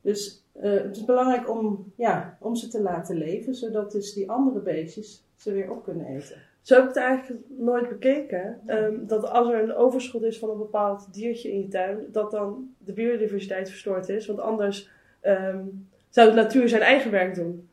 Dus 0.00 0.44
uh, 0.56 0.62
het 0.62 0.96
is 0.96 1.04
belangrijk 1.04 1.50
om, 1.50 1.92
ja, 1.96 2.38
om 2.40 2.56
ze 2.56 2.68
te 2.68 2.82
laten 2.82 3.16
leven, 3.16 3.54
zodat 3.54 3.92
dus 3.92 4.12
die 4.12 4.30
andere 4.30 4.60
beestjes 4.60 5.24
ze 5.36 5.52
weer 5.52 5.70
op 5.70 5.84
kunnen 5.84 6.06
eten. 6.06 6.52
Zo 6.64 6.74
heb 6.74 6.82
ik 6.82 6.88
het 6.88 6.98
eigenlijk 6.98 7.42
nooit 7.48 7.88
bekeken. 7.88 8.60
Ehm, 8.66 8.94
dat 9.06 9.30
als 9.30 9.48
er 9.48 9.62
een 9.62 9.74
overschot 9.74 10.22
is 10.22 10.38
van 10.38 10.50
een 10.50 10.58
bepaald 10.58 11.06
diertje 11.12 11.52
in 11.52 11.60
je 11.60 11.68
tuin, 11.68 11.98
dat 12.12 12.30
dan 12.30 12.74
de 12.78 12.92
biodiversiteit 12.92 13.68
verstoord 13.68 14.08
is. 14.08 14.26
Want 14.26 14.40
anders 14.40 14.90
um, 15.22 15.88
zou 16.08 16.28
de 16.28 16.34
natuur 16.34 16.68
zijn 16.68 16.82
eigen 16.82 17.10
werk 17.10 17.34
doen. 17.34 17.68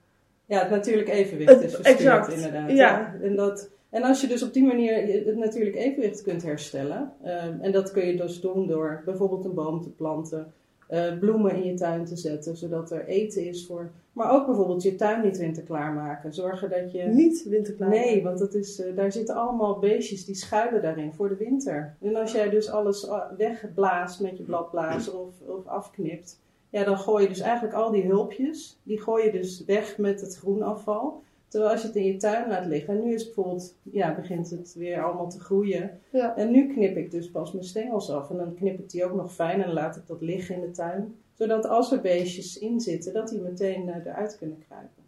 Ja, 0.46 0.60
het 0.60 0.70
natuurlijk 0.70 1.10
evenwicht 1.10 1.62
is 1.62 1.76
verstoord 1.76 1.88
exact. 1.88 2.34
inderdaad. 2.34 2.72
Ja. 2.72 3.16
En, 3.22 3.36
dat, 3.36 3.70
en 3.90 4.04
als 4.04 4.22
je 4.22 4.28
dus 4.28 4.44
op 4.44 4.54
die 4.54 4.64
manier 4.64 5.26
het 5.26 5.38
natuurlijk 5.38 5.76
evenwicht 5.76 6.24
kunt 6.24 6.44
herstellen, 6.44 7.14
um, 7.26 7.60
en 7.62 7.72
dat 7.72 7.92
kun 7.92 8.08
je 8.08 8.18
dus 8.18 8.42
doen 8.42 8.68
door 8.68 9.02
bijvoorbeeld 9.06 9.46
een 9.46 9.54
boom 9.54 9.82
te 9.82 9.90
planten, 9.90 10.54
uh, 10.90 11.18
bloemen 11.20 11.56
in 11.56 11.64
je 11.64 11.74
tuin 11.74 12.06
te 12.06 12.16
zetten, 12.16 12.58
zodat 12.58 12.92
er 12.92 13.06
eten 13.06 13.46
is 13.46 13.66
voor 13.66 13.92
maar 14.14 14.32
ook 14.32 14.46
bijvoorbeeld 14.46 14.84
je 14.84 14.96
tuin 14.96 15.22
niet 15.22 15.38
winterklaar 15.38 15.94
maken. 15.94 16.34
Zorgen 16.34 16.70
dat 16.70 16.92
je... 16.92 17.04
Niet 17.04 17.44
winterklaar 17.44 17.90
Nee, 17.90 18.24
want 18.24 18.40
dat 18.40 18.54
is, 18.54 18.80
uh, 18.80 18.96
daar 18.96 19.12
zitten 19.12 19.36
allemaal 19.36 19.80
beestjes 19.80 20.26
die 20.26 20.36
schuilen 20.36 20.82
daarin 20.82 21.14
voor 21.14 21.30
de 21.30 21.36
winter. 21.36 21.96
En 22.02 22.16
als 22.16 22.32
jij 22.32 22.50
dus 22.50 22.70
alles 22.70 23.08
eh, 23.08 23.22
wegblaast 23.38 24.20
met 24.20 24.38
je 24.38 24.44
bladblazer 24.44 25.20
of, 25.20 25.42
of 25.48 25.68
afknipt... 25.68 26.40
Ja, 26.70 26.84
dan 26.84 26.98
gooi 26.98 27.24
je 27.24 27.30
dus 27.30 27.40
eigenlijk 27.40 27.76
al 27.76 27.92
die 27.92 28.06
hulpjes, 28.06 28.80
die 28.84 29.02
gooi 29.02 29.26
je 29.26 29.32
dus 29.32 29.66
weg 29.66 29.98
met 29.98 30.22
het 30.22 30.38
groenafval. 30.38 31.24
Terwijl 31.48 31.72
als 31.72 31.82
je 31.82 31.88
het 31.88 31.96
in 31.96 32.06
je 32.06 32.18
tuin 32.18 32.50
laat 32.50 32.66
liggen, 32.66 32.94
en 32.94 33.04
nu 33.04 33.14
is 33.14 33.26
bijvoorbeeld, 33.26 33.76
ja, 33.84 34.16
begint 34.16 34.50
het 34.50 34.76
weer 34.78 35.04
allemaal 35.04 35.30
te 35.30 35.40
groeien. 35.40 36.00
Ja. 36.10 36.36
En 36.36 36.52
nu 36.52 36.74
knip 36.74 36.98
ik 36.98 37.12
dus 37.12 37.32
pas 37.32 37.52
mijn 37.52 37.66
stengels 37.66 38.12
af. 38.12 38.30
En 38.30 38.38
dan 38.38 38.54
knip 38.54 38.80
ik 38.80 38.90
die 38.90 39.06
ook 39.06 39.14
nog 39.14 39.34
fijn 39.34 39.64
en 39.64 39.74
laat 39.74 39.96
ik 39.96 40.08
dat 40.08 40.22
liggen 40.22 40.56
in 40.56 40.62
de 40.62 40.72
tuin 40.72 41.16
zodat 41.42 41.66
als 41.68 41.92
er 41.92 42.02
beestjes 42.02 42.58
in 42.58 42.80
zitten, 42.80 43.14
dat 43.14 43.28
die 43.28 43.42
meteen 43.42 43.88
uh, 43.88 43.96
eruit 43.96 44.38
kunnen 44.38 44.64
kruipen. 44.68 45.04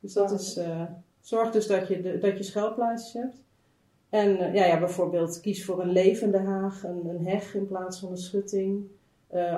Dus 0.00 0.12
dat 0.12 0.30
is, 0.30 0.56
uh, 0.56 0.82
zorg 1.20 1.50
dus 1.50 1.66
dat 1.66 1.88
je, 1.88 2.00
de, 2.00 2.18
dat 2.18 2.36
je 2.36 2.42
schuilplaatsjes 2.42 3.12
hebt. 3.22 3.36
En 4.08 4.30
uh, 4.30 4.54
ja, 4.54 4.64
ja, 4.64 4.78
bijvoorbeeld 4.78 5.40
kies 5.40 5.64
voor 5.64 5.80
een 5.80 5.92
levende 5.92 6.38
haag, 6.38 6.84
een, 6.84 7.06
een 7.06 7.26
heg 7.26 7.54
in 7.54 7.66
plaats 7.66 8.00
van 8.00 8.10
een 8.10 8.16
schutting. 8.16 8.84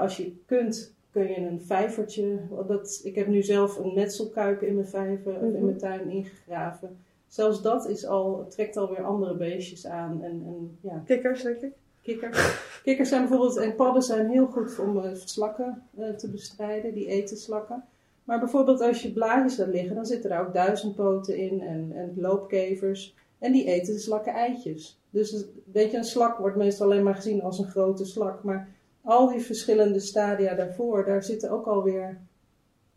als 0.00 0.16
je 0.16 0.36
kunt, 0.46 0.94
kun 1.10 1.28
je 1.28 1.36
een 1.36 1.60
vijvertje. 1.60 2.38
Dat, 2.66 3.00
ik 3.04 3.14
heb 3.14 3.26
nu 3.26 3.42
zelf 3.42 3.78
een 3.78 3.94
metselkuip 3.94 4.62
in 4.62 4.74
mijn 4.74 4.88
vijver, 4.88 5.42
in 5.42 5.52
mijn 5.52 5.64
mhm. 5.64 5.76
tuin 5.76 6.10
ingegraven. 6.10 6.98
Zelfs 7.26 7.62
dat 7.62 7.88
is 7.88 8.06
al, 8.06 8.46
trekt 8.48 8.76
alweer 8.76 9.04
andere 9.04 9.36
beestjes 9.36 9.86
aan. 9.86 10.22
En, 10.22 10.42
en, 10.46 10.78
ja. 10.80 11.02
Kikkers, 11.04 11.42
denk 11.42 11.60
ik. 11.60 11.72
Kikkers. 12.02 12.60
Kikkers 12.82 13.08
zijn 13.08 13.20
bijvoorbeeld, 13.20 13.56
en 13.56 13.74
padden 13.74 14.02
zijn 14.02 14.28
heel 14.28 14.46
goed 14.46 14.78
om 14.78 14.96
uh, 14.96 15.04
slakken 15.14 15.82
uh, 15.98 16.08
te 16.08 16.30
bestrijden, 16.30 16.94
die 16.94 17.06
eten 17.06 17.36
slakken. 17.36 17.84
Maar 18.24 18.38
bijvoorbeeld 18.38 18.80
als 18.80 19.02
je 19.02 19.12
blaadjes 19.12 19.56
laat 19.56 19.68
liggen, 19.68 19.94
dan 19.94 20.06
zitten 20.06 20.30
er 20.30 20.46
ook 20.46 20.54
duizendpoten 20.54 21.36
in 21.36 21.60
en, 21.60 21.92
en 21.94 22.12
loopkevers. 22.16 23.14
En 23.38 23.52
die 23.52 23.64
eten 23.64 23.94
de 23.94 24.00
slakken 24.00 24.32
eitjes. 24.32 24.98
Dus 25.10 25.44
weet 25.72 25.90
je, 25.90 25.96
een 25.96 26.04
slak 26.04 26.38
wordt 26.38 26.56
meestal 26.56 26.86
alleen 26.86 27.02
maar 27.02 27.14
gezien 27.14 27.42
als 27.42 27.58
een 27.58 27.70
grote 27.70 28.04
slak. 28.04 28.42
Maar 28.42 28.68
al 29.02 29.28
die 29.28 29.40
verschillende 29.40 30.00
stadia 30.00 30.54
daarvoor, 30.54 31.04
daar 31.04 31.22
zitten 31.22 31.50
ook 31.50 31.66
alweer 31.66 32.20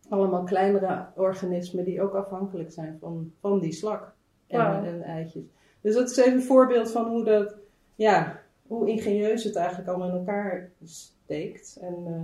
allemaal 0.10 0.44
kleinere 0.44 1.06
organismen 1.16 1.84
die 1.84 2.02
ook 2.02 2.14
afhankelijk 2.14 2.72
zijn 2.72 2.98
van, 3.00 3.32
van 3.42 3.60
die 3.60 3.74
slak 3.74 4.14
en, 4.48 4.86
en 4.86 5.02
eitjes. 5.02 5.44
Dus 5.82 5.94
dat 5.94 6.10
is 6.10 6.18
even 6.18 6.34
een 6.34 6.44
voorbeeld 6.44 6.92
van 6.92 7.06
hoe 7.08 7.24
dat, 7.24 7.56
ja, 7.96 8.40
hoe 8.68 8.90
ingenieus 8.90 9.44
het 9.44 9.56
eigenlijk 9.56 9.90
allemaal 9.90 10.10
in 10.10 10.16
elkaar 10.16 10.72
steekt. 10.84 11.78
En, 11.82 11.96
uh, 12.08 12.22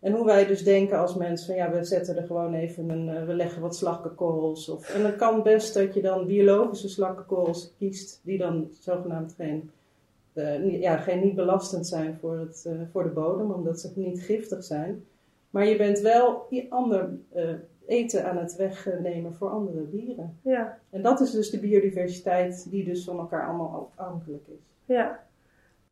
En 0.00 0.12
hoe 0.12 0.24
wij 0.24 0.46
dus 0.46 0.64
denken 0.64 0.98
als 0.98 1.14
mensen 1.14 1.46
van 1.46 1.56
ja, 1.56 1.70
we 1.70 1.84
zetten 1.84 2.16
er 2.16 2.26
gewoon 2.26 2.54
even 2.54 2.88
een, 2.88 3.08
uh, 3.08 3.24
we 3.24 3.34
leggen 3.34 3.62
wat 3.62 3.76
slakkenkorrels. 3.76 4.68
Of, 4.68 4.94
en 4.94 5.04
het 5.04 5.16
kan 5.16 5.42
best 5.42 5.74
dat 5.74 5.94
je 5.94 6.02
dan 6.02 6.26
biologische 6.26 6.88
slakkenkorrels 6.88 7.74
kiest, 7.78 8.20
die 8.22 8.38
dan 8.38 8.68
zogenaamd 8.80 9.34
geen, 9.36 9.70
uh, 10.34 10.80
ja, 10.80 10.96
geen 10.96 11.20
niet 11.20 11.34
belastend 11.34 11.86
zijn 11.86 12.16
voor, 12.20 12.38
het, 12.38 12.68
voor 12.92 13.02
de 13.02 13.08
bodem, 13.08 13.50
omdat 13.50 13.80
ze 13.80 13.92
niet 13.94 14.22
giftig 14.22 14.64
zijn. 14.64 15.04
Maar 15.50 15.66
je 15.66 15.76
bent 15.76 16.00
wel 16.00 16.46
ander 16.68 17.10
eten 17.86 18.30
aan 18.30 18.36
het 18.36 18.56
wegnemen 18.56 19.34
voor 19.34 19.50
andere 19.50 19.90
dieren. 19.90 20.38
Ja. 20.42 20.78
En 20.90 21.02
dat 21.02 21.20
is 21.20 21.30
dus 21.30 21.50
de 21.50 21.60
biodiversiteit 21.60 22.70
die 22.70 22.84
dus 22.84 23.04
van 23.04 23.18
elkaar 23.18 23.46
allemaal 23.46 23.90
afhankelijk 23.94 24.46
is. 24.46 24.64
Ja. 24.84 25.24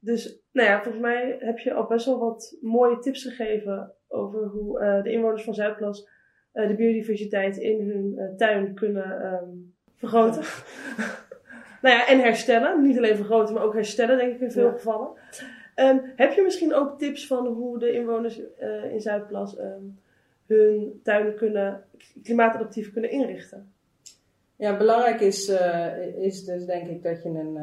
Dus, 0.05 0.41
nou 0.53 0.69
ja, 0.69 0.83
volgens 0.83 1.03
mij 1.03 1.37
heb 1.39 1.59
je 1.59 1.73
al 1.73 1.87
best 1.87 2.07
wel 2.07 2.19
wat 2.19 2.57
mooie 2.61 2.99
tips 2.99 3.23
gegeven 3.23 3.93
over 4.09 4.47
hoe 4.47 4.81
uh, 4.81 5.03
de 5.03 5.13
inwoners 5.13 5.43
van 5.43 5.55
Zuidplas 5.55 6.09
uh, 6.55 6.69
de 6.69 6.75
biodiversiteit 6.75 7.57
in 7.57 7.89
hun 7.89 8.15
uh, 8.17 8.37
tuin 8.37 8.75
kunnen 8.75 9.33
um, 9.33 9.75
vergroten. 9.95 10.43
nou 11.83 11.97
ja, 11.97 12.07
en 12.07 12.21
herstellen. 12.21 12.83
Niet 12.83 12.97
alleen 12.97 13.17
vergroten, 13.17 13.55
maar 13.55 13.63
ook 13.63 13.75
herstellen, 13.75 14.19
denk 14.19 14.35
ik 14.35 14.41
in 14.41 14.51
veel 14.51 14.67
ja. 14.67 14.73
gevallen. 14.73 15.11
Um, 15.77 16.13
heb 16.17 16.33
je 16.33 16.43
misschien 16.43 16.75
ook 16.75 16.99
tips 16.99 17.27
van 17.27 17.47
hoe 17.47 17.79
de 17.79 17.93
inwoners 17.93 18.41
in 18.93 19.01
Zuidplas 19.01 19.59
um, 19.59 19.99
hun 20.47 21.01
tuin 21.03 21.35
kunnen, 21.35 21.85
klimaatadaptief 22.23 22.93
kunnen 22.93 23.11
inrichten? 23.11 23.73
Ja, 24.57 24.77
belangrijk 24.77 25.21
is, 25.21 25.49
is 26.17 26.45
dus 26.45 26.65
denk 26.65 26.89
ik 26.89 27.03
dat 27.03 27.23
je 27.23 27.29
een, 27.29 27.57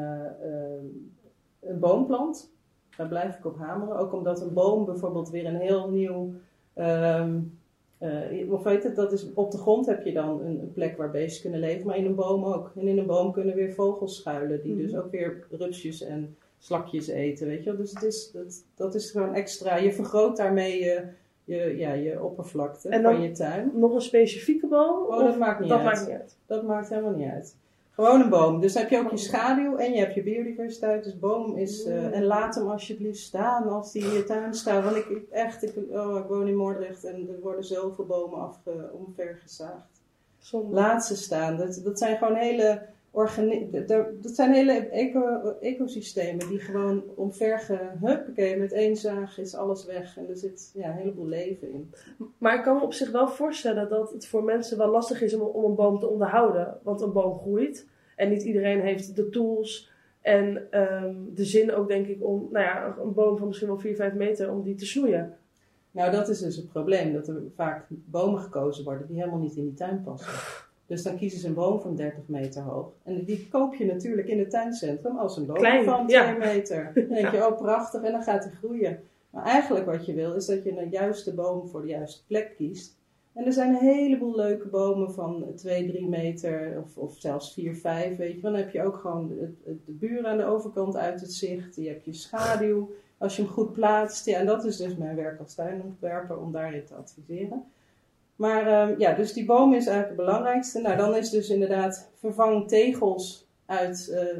een 1.60 1.78
boom 1.78 2.06
plant. 2.06 2.50
Daar 2.96 3.08
blijf 3.08 3.38
ik 3.38 3.44
op 3.44 3.58
hameren. 3.58 3.96
Ook 3.96 4.12
omdat 4.12 4.40
een 4.40 4.52
boom 4.52 4.84
bijvoorbeeld 4.84 5.30
weer 5.30 5.46
een 5.46 5.60
heel 5.60 5.90
nieuw. 5.90 6.32
Um, 6.76 7.58
uh, 8.00 8.52
of 8.52 8.62
weet 8.62 8.82
het, 8.82 8.96
dat 8.96 9.12
is 9.12 9.32
op 9.34 9.50
de 9.50 9.58
grond 9.58 9.86
heb 9.86 10.04
je 10.04 10.12
dan 10.12 10.40
een, 10.40 10.60
een, 10.60 10.72
plek 10.72 10.96
waar 10.96 11.10
beesten 11.10 11.42
kunnen 11.42 11.60
leven, 11.60 11.86
maar 11.86 11.96
in 11.96 12.04
een 12.04 12.14
boom 12.14 12.44
ook. 12.44 12.72
En 12.76 12.88
in 12.88 12.98
een 12.98 13.06
boom 13.06 13.32
kunnen 13.32 13.54
weer 13.54 13.72
vogels 13.72 14.16
schuilen, 14.16 14.62
die 14.62 14.72
mm. 14.72 14.78
dus 14.78 14.96
ook 14.96 15.10
weer 15.10 15.46
rupsjes 15.50 16.02
en 16.02 16.36
slakjes 16.58 17.06
eten, 17.06 17.46
weet 17.46 17.64
je. 17.64 17.76
Dus 17.76 17.90
het 17.90 18.02
is, 18.02 18.30
dat, 18.30 18.64
dat 18.74 18.94
is 18.94 19.10
gewoon 19.10 19.34
extra. 19.34 19.76
Je 19.76 19.92
vergroot 19.92 20.36
daarmee 20.36 20.80
je, 20.80 21.04
je, 21.44 21.76
ja, 21.76 21.92
je 21.92 22.22
oppervlakte 22.22 22.88
en 22.88 23.02
dan 23.02 23.14
van 23.14 23.22
je 23.22 23.30
tuin. 23.30 23.70
Nog 23.74 23.94
een 23.94 24.00
specifieke 24.00 24.66
boom? 24.66 25.06
Oh, 25.06 25.18
dat 25.18 25.38
maakt 25.38 25.60
niet 25.60 25.68
dat 25.68 25.78
uit. 25.78 25.86
Maakt 25.86 26.06
niet 26.06 26.16
uit. 26.18 26.36
Dat 26.46 26.62
maakt 26.62 26.88
helemaal 26.88 27.14
niet 27.14 27.30
uit. 27.30 27.56
Gewoon 27.90 28.20
een 28.20 28.28
boom. 28.28 28.60
Dus 28.60 28.74
heb 28.74 28.90
je 28.90 28.98
ook 28.98 29.10
je 29.10 29.16
schaduw 29.16 29.76
en 29.76 29.92
je 29.92 29.98
hebt 29.98 30.14
je 30.14 30.22
biodiversiteit. 30.22 31.04
Dus 31.04 31.18
boom 31.18 31.56
is. 31.56 31.86
Uh, 31.86 32.16
en 32.16 32.24
laat 32.24 32.54
hem 32.54 32.68
alsjeblieft 32.68 33.18
staan 33.18 33.68
als 33.68 33.92
die 33.92 34.04
in 34.04 34.12
je 34.12 34.24
tuin 34.24 34.54
staat. 34.54 34.84
Want 34.84 34.96
ik, 34.96 35.06
echt, 35.30 35.62
ik, 35.62 35.74
oh, 35.90 36.18
ik 36.18 36.24
woon 36.24 36.48
in 36.48 36.56
Moordrecht 36.56 37.04
en 37.04 37.28
er 37.28 37.40
worden 37.40 37.64
zoveel 37.64 38.06
bomen 38.06 38.38
afge, 38.38 38.90
omvergezaagd. 38.92 40.02
Laat 40.70 41.04
ze 41.04 41.16
staan. 41.16 41.56
Dat, 41.56 41.80
dat 41.84 41.98
zijn 41.98 42.16
gewoon 42.16 42.34
hele. 42.34 42.82
Dat 44.20 44.34
zijn 44.34 44.52
hele 44.52 44.72
eco 44.72 45.54
ecosystemen 45.60 46.48
die 46.48 46.58
gewoon 46.58 47.02
omverge. 47.14 47.90
Huppakee, 48.00 48.56
met 48.56 48.72
één 48.72 48.96
zaag 48.96 49.38
is 49.38 49.54
alles 49.54 49.84
weg. 49.84 50.16
En 50.16 50.28
er 50.28 50.36
zit 50.36 50.70
ja, 50.74 50.88
een 50.88 50.96
heleboel 50.96 51.26
leven 51.26 51.72
in. 51.72 51.92
Maar 52.38 52.54
ik 52.54 52.62
kan 52.62 52.76
me 52.76 52.82
op 52.82 52.92
zich 52.92 53.10
wel 53.10 53.28
voorstellen 53.28 53.88
dat 53.88 54.12
het 54.12 54.26
voor 54.26 54.44
mensen 54.44 54.78
wel 54.78 54.90
lastig 54.90 55.22
is 55.22 55.34
om, 55.34 55.40
om 55.40 55.64
een 55.64 55.74
boom 55.74 55.98
te 55.98 56.08
onderhouden. 56.08 56.78
Want 56.82 57.00
een 57.00 57.12
boom 57.12 57.38
groeit. 57.38 57.88
En 58.16 58.28
niet 58.28 58.42
iedereen 58.42 58.80
heeft 58.80 59.16
de 59.16 59.28
tools 59.28 59.90
en 60.20 60.68
um, 60.80 61.34
de 61.34 61.44
zin 61.44 61.74
ook, 61.74 61.88
denk 61.88 62.06
ik, 62.06 62.24
om 62.24 62.48
nou 62.50 62.64
ja, 62.64 62.96
een 63.02 63.14
boom 63.14 63.38
van 63.38 63.46
misschien 63.46 63.68
wel 63.68 63.78
4, 63.78 63.94
5 63.94 64.14
meter, 64.14 64.50
om 64.50 64.62
die 64.62 64.74
te 64.74 64.86
snoeien. 64.86 65.36
Nou, 65.90 66.10
dat 66.10 66.28
is 66.28 66.38
dus 66.38 66.56
het 66.56 66.68
probleem. 66.68 67.12
Dat 67.12 67.28
er 67.28 67.42
vaak 67.54 67.86
bomen 67.88 68.40
gekozen 68.40 68.84
worden 68.84 69.06
die 69.06 69.16
helemaal 69.16 69.40
niet 69.40 69.56
in 69.56 69.64
die 69.64 69.74
tuin 69.74 70.02
passen. 70.02 70.68
Dus 70.90 71.02
dan 71.02 71.16
kiezen 71.16 71.40
ze 71.40 71.46
een 71.46 71.54
boom 71.54 71.80
van 71.80 71.96
30 71.96 72.22
meter 72.26 72.62
hoog. 72.62 72.92
En 73.02 73.24
die 73.24 73.48
koop 73.48 73.74
je 73.74 73.84
natuurlijk 73.84 74.28
in 74.28 74.38
het 74.38 74.50
tuincentrum 74.50 75.16
als 75.16 75.36
een 75.36 75.46
boom 75.46 75.56
Klein, 75.56 75.84
van 75.84 76.06
2 76.06 76.20
ja. 76.20 76.32
meter. 76.32 76.90
Dan 76.94 77.08
denk 77.08 77.30
je, 77.30 77.46
oh 77.46 77.56
prachtig, 77.56 78.02
en 78.02 78.12
dan 78.12 78.22
gaat 78.22 78.44
hij 78.44 78.52
groeien. 78.52 79.00
Maar 79.30 79.44
eigenlijk 79.44 79.86
wat 79.86 80.06
je 80.06 80.14
wil, 80.14 80.34
is 80.34 80.46
dat 80.46 80.64
je 80.64 80.78
een 80.78 80.88
juiste 80.88 81.34
boom 81.34 81.68
voor 81.68 81.80
de 81.80 81.88
juiste 81.88 82.26
plek 82.26 82.54
kiest. 82.56 82.98
En 83.32 83.46
er 83.46 83.52
zijn 83.52 83.70
een 83.70 83.80
heleboel 83.80 84.36
leuke 84.36 84.68
bomen 84.68 85.12
van 85.12 85.44
2, 85.54 85.90
3 85.90 86.08
meter 86.08 86.82
of, 86.84 86.96
of 86.96 87.14
zelfs 87.18 87.52
4, 87.52 87.74
5. 87.74 88.16
Weet 88.16 88.34
je. 88.34 88.40
Dan 88.40 88.54
heb 88.54 88.70
je 88.70 88.82
ook 88.82 88.96
gewoon 88.96 89.28
de, 89.28 89.54
de 89.64 89.92
buren 89.92 90.26
aan 90.26 90.36
de 90.36 90.44
overkant 90.44 90.96
uit 90.96 91.20
het 91.20 91.32
zicht. 91.32 91.76
Je 91.76 91.88
hebt 91.88 92.04
je 92.04 92.12
schaduw 92.12 92.90
als 93.18 93.36
je 93.36 93.42
hem 93.42 93.50
goed 93.50 93.72
plaatst. 93.72 94.26
Ja, 94.26 94.38
en 94.38 94.46
dat 94.46 94.64
is 94.64 94.76
dus 94.76 94.96
mijn 94.96 95.16
werk 95.16 95.40
als 95.40 95.54
tuinontwerper 95.54 96.38
om 96.38 96.52
daarin 96.52 96.84
te 96.84 96.94
adviseren. 96.94 97.64
Maar 98.40 98.88
um, 98.88 98.98
ja, 98.98 99.12
dus 99.12 99.32
die 99.32 99.44
boom 99.44 99.74
is 99.74 99.86
eigenlijk 99.86 100.16
het 100.18 100.26
belangrijkste. 100.26 100.80
Nou, 100.80 100.96
dan 100.96 101.14
is 101.14 101.30
dus 101.30 101.48
inderdaad 101.48 102.10
vervang 102.14 102.68
tegels 102.68 103.46
uit 103.66 104.08
uh, 104.10 104.38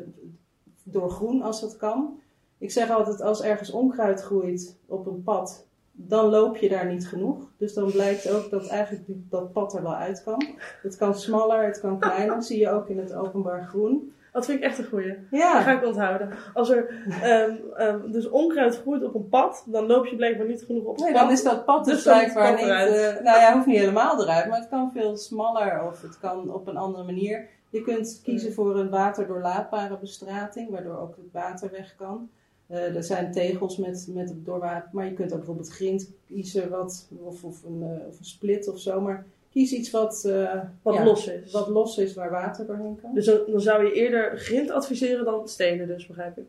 door 0.83 1.11
groen 1.11 1.43
als 1.43 1.61
dat 1.61 1.77
kan. 1.77 2.21
Ik 2.59 2.71
zeg 2.71 2.91
altijd, 2.91 3.21
als 3.21 3.43
ergens 3.43 3.71
onkruid 3.71 4.23
groeit 4.23 4.77
op 4.87 5.07
een 5.07 5.23
pad, 5.23 5.67
dan 5.93 6.29
loop 6.29 6.57
je 6.57 6.69
daar 6.69 6.87
niet 6.87 7.09
genoeg. 7.09 7.49
Dus 7.57 7.75
dan 7.75 7.91
blijkt 7.91 8.31
ook 8.31 8.51
dat 8.51 8.69
eigenlijk 8.69 9.05
dat 9.07 9.53
pad 9.53 9.75
er 9.75 9.83
wel 9.83 9.95
uit 9.95 10.23
kan. 10.23 10.47
Het 10.83 10.97
kan 10.97 11.15
smaller, 11.15 11.65
het 11.65 11.81
kan 11.81 11.99
kleiner. 11.99 12.35
Dat 12.35 12.47
zie 12.47 12.59
je 12.59 12.71
ook 12.71 12.89
in 12.89 12.99
het 12.99 13.15
openbaar 13.15 13.65
groen. 13.65 14.13
Dat 14.33 14.45
vind 14.45 14.59
ik 14.59 14.65
echt 14.65 14.79
een 14.79 14.89
goeie. 14.89 15.15
Ja. 15.31 15.53
Dat 15.55 15.63
ga 15.63 15.77
ik 15.79 15.87
onthouden. 15.87 16.31
Als 16.55 16.71
er 16.71 16.91
um, 17.25 17.61
um, 17.79 18.13
dus 18.13 18.29
onkruid 18.29 18.77
groeit 18.81 19.05
op 19.05 19.15
een 19.15 19.29
pad, 19.29 19.65
dan 19.67 19.87
loop 19.87 20.07
je 20.07 20.17
blijkbaar 20.17 20.47
niet 20.47 20.63
genoeg 20.63 20.85
op 20.85 20.95
het 20.97 21.05
Nee, 21.05 21.13
pad. 21.13 21.23
dan 21.23 21.33
is 21.33 21.43
dat 21.43 21.65
pad 21.65 21.85
dus, 21.85 21.95
Dus 21.95 22.03
blijkbaar 22.03 22.53
niet... 22.53 22.61
eh, 22.65 23.23
nou 23.25 23.39
ja, 23.39 23.53
hoeft 23.53 23.67
niet 23.67 23.79
helemaal 23.79 24.23
eruit, 24.23 24.49
maar 24.49 24.59
het 24.59 24.69
kan 24.69 24.91
veel 24.93 25.17
smaller 25.17 25.83
of 25.87 26.03
het 26.03 26.19
kan 26.19 26.53
op 26.53 26.67
een 26.67 26.77
andere 26.77 27.05
manier. 27.05 27.49
Je 27.71 27.83
kunt 27.83 28.21
kiezen 28.25 28.53
voor 28.53 28.79
een 28.79 28.91
waterdoorlaatbare 28.91 29.99
bestrating, 29.99 30.71
waardoor 30.71 30.99
ook 30.99 31.17
het 31.17 31.33
water 31.33 31.71
weg 31.71 31.95
kan. 31.97 32.29
Eh, 32.67 32.97
er 32.97 33.05
zijn 33.05 33.33
tegels 33.33 33.77
met, 33.77 34.09
met 34.15 34.35
doorwater, 34.37 34.89
maar 34.93 35.05
je 35.05 35.13
kunt 35.15 35.31
ook 35.31 35.37
bijvoorbeeld 35.39 35.73
grind 35.73 36.11
kiezen 36.27 36.71
wat, 36.71 37.09
of, 37.23 37.45
of, 37.45 37.63
een, 37.65 37.83
eh, 37.83 38.07
of 38.09 38.19
een 38.19 38.25
split 38.25 38.69
of 38.69 38.79
zo. 38.79 39.01
Maar 39.01 39.27
kies 39.51 39.73
iets 39.73 39.91
wat, 39.91 40.25
eh, 40.25 40.61
Wat 40.83 40.95
ja, 40.95 41.05
los 41.05 41.27
is. 41.27 41.53
wat 41.53 41.69
los 41.69 41.99
is 41.99 42.15
waar 42.15 42.31
water 42.31 42.67
doorheen 42.67 42.99
kan. 43.03 43.15
Dus 43.15 43.25
dan, 43.27 43.39
dan 43.47 43.61
zou 43.61 43.85
je 43.85 43.93
eerder 43.93 44.39
grind 44.39 44.71
adviseren 44.71 45.25
dan 45.25 45.49
stenen, 45.49 45.87
dus 45.87 46.07
begrijp 46.07 46.39
ik. 46.39 46.47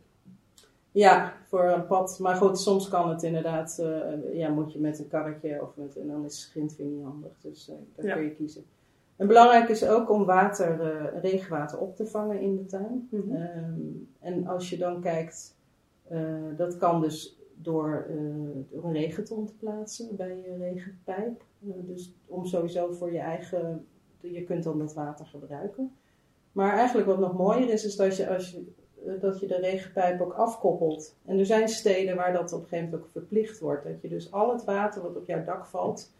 Ja, 0.92 1.34
voor 1.48 1.64
een 1.64 1.86
pad. 1.88 2.20
Maar 2.20 2.36
goed, 2.36 2.60
soms 2.60 2.88
kan 2.90 3.10
het 3.10 3.24
inderdaad, 3.24 3.80
eh, 3.80 4.38
ja, 4.38 4.50
moet 4.50 4.74
je 4.74 4.80
met 4.80 5.00
een 5.00 5.08
karretje 5.08 5.62
of 5.62 5.70
met, 5.76 5.98
en 5.98 6.08
dan 6.08 6.26
is 6.26 6.50
grind 6.52 6.76
weer 6.76 6.88
niet 6.88 7.04
handig. 7.04 7.32
Dus 7.42 7.70
eh 7.70 7.76
daar 7.96 8.06
Ja. 8.06 8.14
kun 8.14 8.24
je 8.24 8.32
kiezen. 8.36 8.64
En 9.16 9.28
belangrijk 9.28 9.70
is 9.70 9.86
ook 9.88 10.10
om 10.12 10.26
water, 10.26 10.80
regenwater 11.22 11.78
op 11.78 11.96
te 11.96 12.06
vangen 12.08 12.40
in 12.40 12.56
de 12.58 12.66
tuin. 12.66 13.08
Mhm. 13.12 13.36
Ehm, 13.36 13.74
en 14.20 14.48
als 14.48 14.70
je 14.70 14.78
dan 14.78 15.02
kijkt, 15.02 15.56
dat 16.58 16.78
kan 16.78 17.02
dus 17.02 17.41
door, 17.62 18.06
eh, 18.10 18.16
door 18.70 18.84
een 18.84 18.94
regenton 18.94 19.46
te 19.46 19.54
plaatsen 19.54 20.16
bij 20.16 20.38
je 20.38 20.58
regenpijp. 20.58 21.44
Eh, 21.64 21.70
dus 21.88 22.14
om 22.28 22.46
sowieso 22.46 22.92
voor 22.92 23.14
je 23.14 23.20
eigen, 23.20 23.88
je 24.20 24.44
kunt 24.44 24.64
dan 24.64 24.80
dat 24.80 24.94
water 24.94 25.26
gebruiken. 25.26 25.96
Maar 26.52 26.74
eigenlijk 26.74 27.08
wat 27.08 27.20
nog 27.20 27.38
mooier 27.38 27.70
is, 27.70 27.86
is 27.86 27.96
dat 27.96 28.18
je, 28.18 28.30
als 28.30 28.52
je, 28.52 28.64
eh, 29.06 29.22
dat 29.22 29.40
je 29.40 29.48
de 29.48 29.60
regenpijp 29.60 30.22
ook 30.22 30.34
afkoppelt. 30.34 31.16
En 31.26 31.40
er 31.40 31.46
zijn 31.46 31.70
steden 31.70 32.16
waar 32.16 32.34
dat 32.34 32.54
op 32.54 32.62
een 32.62 32.68
gegeven 32.68 32.86
moment 32.86 33.04
ook 33.04 33.12
verplicht 33.12 33.60
wordt. 33.60 33.84
Dat 33.84 34.02
je 34.02 34.10
dus 34.10 34.32
al 34.32 34.52
het 34.52 34.64
water 34.64 35.02
wat 35.02 35.16
op 35.16 35.28
jouw 35.28 35.44
dak 35.44 35.66
valt, 35.66 36.12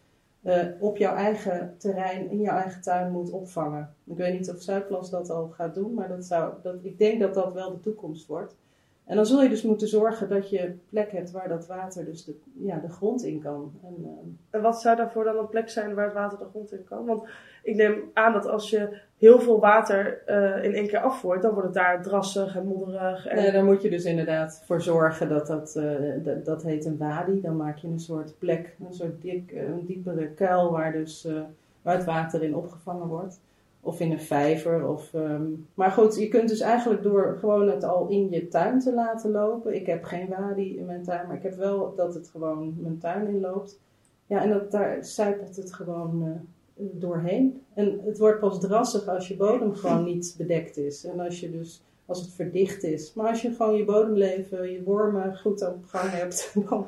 op 0.80 0.96
jouw 0.96 1.14
eigen 1.14 1.74
terrein, 1.78 2.30
in 2.30 2.40
jouw 2.40 2.56
eigen 2.56 2.82
tuin 2.82 3.12
moet 3.12 3.30
opvangen. 3.30 3.94
Ik 4.04 4.16
weet 4.16 4.38
niet 4.38 4.50
of 4.50 4.62
Zuidplas 4.62 5.10
dat 5.10 5.30
al 5.30 5.48
gaat 5.48 5.74
doen, 5.74 5.94
maar 5.94 6.08
dat 6.08 6.24
zou, 6.24 6.54
dat, 6.62 6.74
ik 6.82 6.98
denk 6.98 7.20
dat 7.20 7.34
dat 7.34 7.52
wel 7.52 7.70
de 7.70 7.80
toekomst 7.80 8.26
wordt. 8.26 8.56
En 9.06 9.16
dan 9.16 9.26
zul 9.26 9.42
je 9.42 9.48
dus 9.48 9.62
moeten 9.62 9.88
zorgen 9.88 10.28
dat 10.28 10.50
je 10.50 10.74
plek 10.88 11.12
hebt 11.12 11.30
waar 11.30 11.48
dat 11.48 11.66
water 11.66 12.04
dus 12.04 12.24
de, 12.24 12.34
ja, 12.54 12.78
de 12.78 12.88
grond 12.88 13.24
in 13.24 13.40
kan. 13.40 13.72
En, 13.82 13.94
ehm, 14.04 14.28
En 14.50 14.62
wat 14.62 14.80
zou 14.80 14.96
daarvoor 14.96 15.24
dan 15.24 15.38
een 15.38 15.48
plek 15.48 15.68
zijn 15.68 15.94
waar 15.94 16.04
het 16.04 16.14
water 16.14 16.38
de 16.38 16.44
grond 16.50 16.72
in 16.72 16.84
kan? 16.84 17.04
Want 17.06 17.28
ik 17.62 17.74
neem 17.74 18.10
aan 18.12 18.32
dat 18.32 18.46
als 18.46 18.70
je 18.70 19.00
heel 19.18 19.40
veel 19.40 19.60
water 19.60 20.22
eh, 20.26 20.64
in 20.64 20.74
één 20.74 20.86
keer 20.86 20.98
afvoert, 20.98 21.42
dan 21.42 21.50
wordt 21.50 21.66
het 21.66 21.76
daar 21.76 22.02
drassig 22.02 22.56
en 22.56 22.66
modderig. 22.66 23.26
En... 23.26 23.36
Nee, 23.36 23.52
daar 23.52 23.64
moet 23.64 23.82
je 23.82 23.90
dus 23.90 24.04
inderdaad 24.04 24.62
voor 24.66 24.82
zorgen 24.82 25.28
dat 25.28 25.46
dat, 25.46 25.76
eh, 25.76 25.94
dat, 26.22 26.44
dat 26.44 26.62
heet 26.62 26.84
een 26.84 26.98
wadi. 26.98 27.40
Dan 27.40 27.56
maak 27.56 27.78
je 27.78 27.88
een 27.88 28.00
soort 28.00 28.38
plek, 28.38 28.76
een 28.86 28.94
soort 28.94 29.22
dik, 29.22 29.52
eh, 29.52 29.68
een 29.68 29.86
diepere 29.86 30.28
kuil 30.28 30.70
waar, 30.70 30.92
dus, 30.92 31.24
eh, 31.24 31.40
waar 31.82 31.96
het 31.96 32.04
water 32.04 32.42
in 32.42 32.56
opgevangen 32.56 33.06
wordt. 33.06 33.40
Of 33.84 34.00
in 34.00 34.12
een 34.12 34.20
vijver. 34.20 34.88
Of, 34.88 35.14
ehm, 35.14 35.46
maar 35.74 35.90
goed, 35.90 36.16
je 36.16 36.28
kunt 36.28 36.48
dus 36.48 36.60
eigenlijk 36.60 37.02
door 37.02 37.36
gewoon 37.40 37.68
het 37.68 37.84
al 37.84 38.08
in 38.08 38.30
je 38.30 38.48
tuin 38.48 38.78
te 38.78 38.94
laten 38.94 39.30
lopen. 39.30 39.74
Ik 39.74 39.86
heb 39.86 40.04
geen 40.04 40.28
wadi 40.28 40.78
in 40.78 40.86
mijn 40.86 41.02
tuin, 41.02 41.26
maar 41.26 41.36
ik 41.36 41.42
heb 41.42 41.56
wel 41.56 41.94
dat 41.94 42.14
het 42.14 42.28
gewoon 42.28 42.74
mijn 42.78 42.98
tuin 42.98 43.26
inloopt. 43.26 43.80
Ja, 44.26 44.42
en 44.42 44.48
dat, 44.48 44.70
daar 44.70 45.04
zijpelt 45.04 45.56
het 45.56 45.72
gewoon 45.72 46.22
eh, 46.22 46.84
doorheen. 46.92 47.62
En 47.74 48.00
het 48.04 48.18
wordt 48.18 48.40
pas 48.40 48.60
drassig 48.60 49.08
als 49.08 49.28
je 49.28 49.36
bodem 49.36 49.74
gewoon 49.74 50.04
niet 50.04 50.34
bedekt 50.38 50.76
is. 50.76 51.04
En 51.04 51.20
als 51.20 51.40
je 51.40 51.50
dus 51.50 51.82
als 52.06 52.20
het 52.20 52.32
verdicht 52.32 52.82
is. 52.82 53.12
Maar 53.14 53.28
als 53.28 53.42
je 53.42 53.50
gewoon 53.50 53.76
je 53.76 53.84
bodemleven, 53.84 54.72
je 54.72 54.82
wormen 54.82 55.38
goed 55.38 55.66
op 55.66 55.84
gang 55.84 56.10
hebt, 56.10 56.52
dan, 56.68 56.86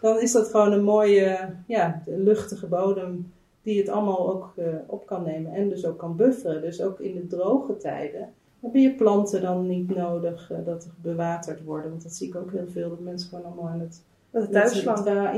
dan 0.00 0.20
is 0.20 0.32
dat 0.32 0.48
gewoon 0.48 0.72
een 0.72 0.84
mooie, 0.84 1.54
ja, 1.66 2.02
luchtige 2.06 2.66
bodem 2.66 3.32
die 3.66 3.78
het 3.78 3.88
allemaal 3.88 4.32
ook 4.32 4.52
uh, 4.56 4.66
op 4.86 5.06
kan 5.06 5.22
nemen 5.22 5.52
en 5.52 5.68
dus 5.68 5.86
ook 5.86 5.98
kan 5.98 6.16
bufferen. 6.16 6.60
Dus 6.60 6.82
ook 6.82 7.00
in 7.00 7.14
de 7.14 7.26
droge 7.26 7.76
tijden 7.76 8.32
hebben 8.60 8.80
je 8.80 8.94
planten 8.94 9.40
dan 9.40 9.66
niet 9.66 9.96
nodig 9.96 10.50
uh, 10.50 10.58
dat 10.64 10.84
er 10.84 10.90
bewaterd 11.02 11.64
worden. 11.64 11.90
Want 11.90 12.02
dat 12.02 12.12
zie 12.12 12.28
ik 12.28 12.34
ook 12.34 12.52
heel 12.52 12.66
veel, 12.68 12.88
dat 12.88 13.00
mensen 13.00 13.28
gewoon 13.28 13.44
allemaal 13.44 13.68
aan 13.68 13.80
het... 13.80 14.02
Met 14.30 14.42
het 14.42 14.52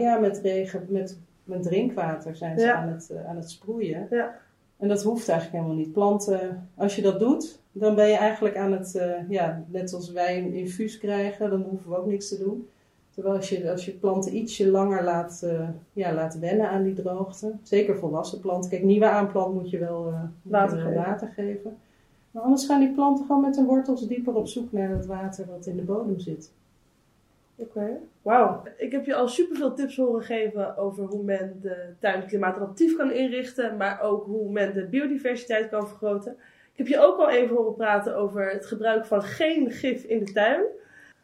Ja, 0.00 0.18
met 0.18 0.38
regen, 0.38 0.86
met, 0.88 1.18
met 1.44 1.62
drinkwater 1.62 2.36
zijn 2.36 2.58
ze 2.58 2.74
aan, 2.74 2.88
het, 2.88 3.08
uh, 3.12 3.28
aan 3.28 3.36
het 3.36 3.50
sproeien. 3.50 4.06
Ja. 4.10 4.34
En 4.76 4.88
dat 4.88 5.02
hoeft 5.02 5.28
eigenlijk 5.28 5.62
helemaal 5.62 5.84
niet. 5.84 5.92
Planten, 5.92 6.68
als 6.74 6.96
je 6.96 7.02
dat 7.02 7.18
doet, 7.18 7.60
dan 7.72 7.94
ben 7.94 8.08
je 8.08 8.16
eigenlijk 8.16 8.56
aan 8.56 8.72
het, 8.72 9.00
ja, 9.28 9.64
net 9.68 9.94
als 9.94 10.12
wij 10.12 10.38
een 10.38 10.52
infuus 10.52 10.98
krijgen, 10.98 11.50
dan 11.50 11.62
hoeven 11.62 11.90
we 11.90 11.96
ook 11.96 12.06
niks 12.06 12.28
te 12.28 12.38
doen. 12.38 12.68
Terwijl 13.18 13.36
als 13.36 13.48
je, 13.48 13.70
als 13.70 13.84
je 13.84 13.92
planten 13.92 14.36
ietsje 14.36 14.70
langer 14.70 15.04
laat, 15.04 15.40
uh, 15.44 15.68
ja, 15.92 16.12
laat 16.12 16.38
wennen 16.38 16.70
aan 16.70 16.82
die 16.82 16.94
droogte, 16.94 17.52
zeker 17.62 17.96
volwassen 17.96 18.40
planten. 18.40 18.70
Kijk, 18.70 18.82
nieuwe 18.82 19.08
aanplant 19.08 19.54
moet 19.54 19.70
je 19.70 19.78
wel 19.78 20.08
uh, 20.08 20.22
water, 20.42 20.78
geven. 20.78 20.94
water, 20.94 21.28
geven. 21.28 21.76
Maar 22.30 22.42
anders 22.42 22.66
gaan 22.66 22.80
die 22.80 22.92
planten 22.92 23.26
gewoon 23.26 23.40
met 23.40 23.56
hun 23.56 23.66
wortels 23.66 24.06
dieper 24.06 24.34
op 24.34 24.46
zoek 24.46 24.72
naar 24.72 24.88
het 24.88 25.06
water 25.06 25.46
wat 25.46 25.66
in 25.66 25.76
de 25.76 25.82
bodem 25.82 26.18
zit. 26.18 26.52
Oké, 27.56 27.78
okay. 27.78 27.96
wauw. 28.22 28.62
Ik 28.76 28.92
heb 28.92 29.04
je 29.04 29.14
al 29.14 29.28
superveel 29.28 29.74
tips 29.74 29.96
horen 29.96 30.22
geven 30.22 30.76
over 30.76 31.04
hoe 31.04 31.22
men 31.22 31.58
de 31.62 31.92
tuin 31.98 32.26
klimaatadaptief 32.26 32.96
kan 32.96 33.12
inrichten, 33.12 33.76
maar 33.76 34.00
ook 34.00 34.24
hoe 34.24 34.50
men 34.50 34.74
de 34.74 34.86
biodiversiteit 34.86 35.68
kan 35.68 35.88
vergroten. 35.88 36.32
Ik 36.72 36.78
heb 36.78 36.86
je 36.86 37.00
ook 37.00 37.18
al 37.18 37.30
even 37.30 37.56
horen 37.56 37.74
praten 37.74 38.16
over 38.16 38.50
het 38.50 38.66
gebruik 38.66 39.06
van 39.06 39.22
geen 39.22 39.70
gif 39.70 40.04
in 40.04 40.24
de 40.24 40.32
tuin. 40.32 40.62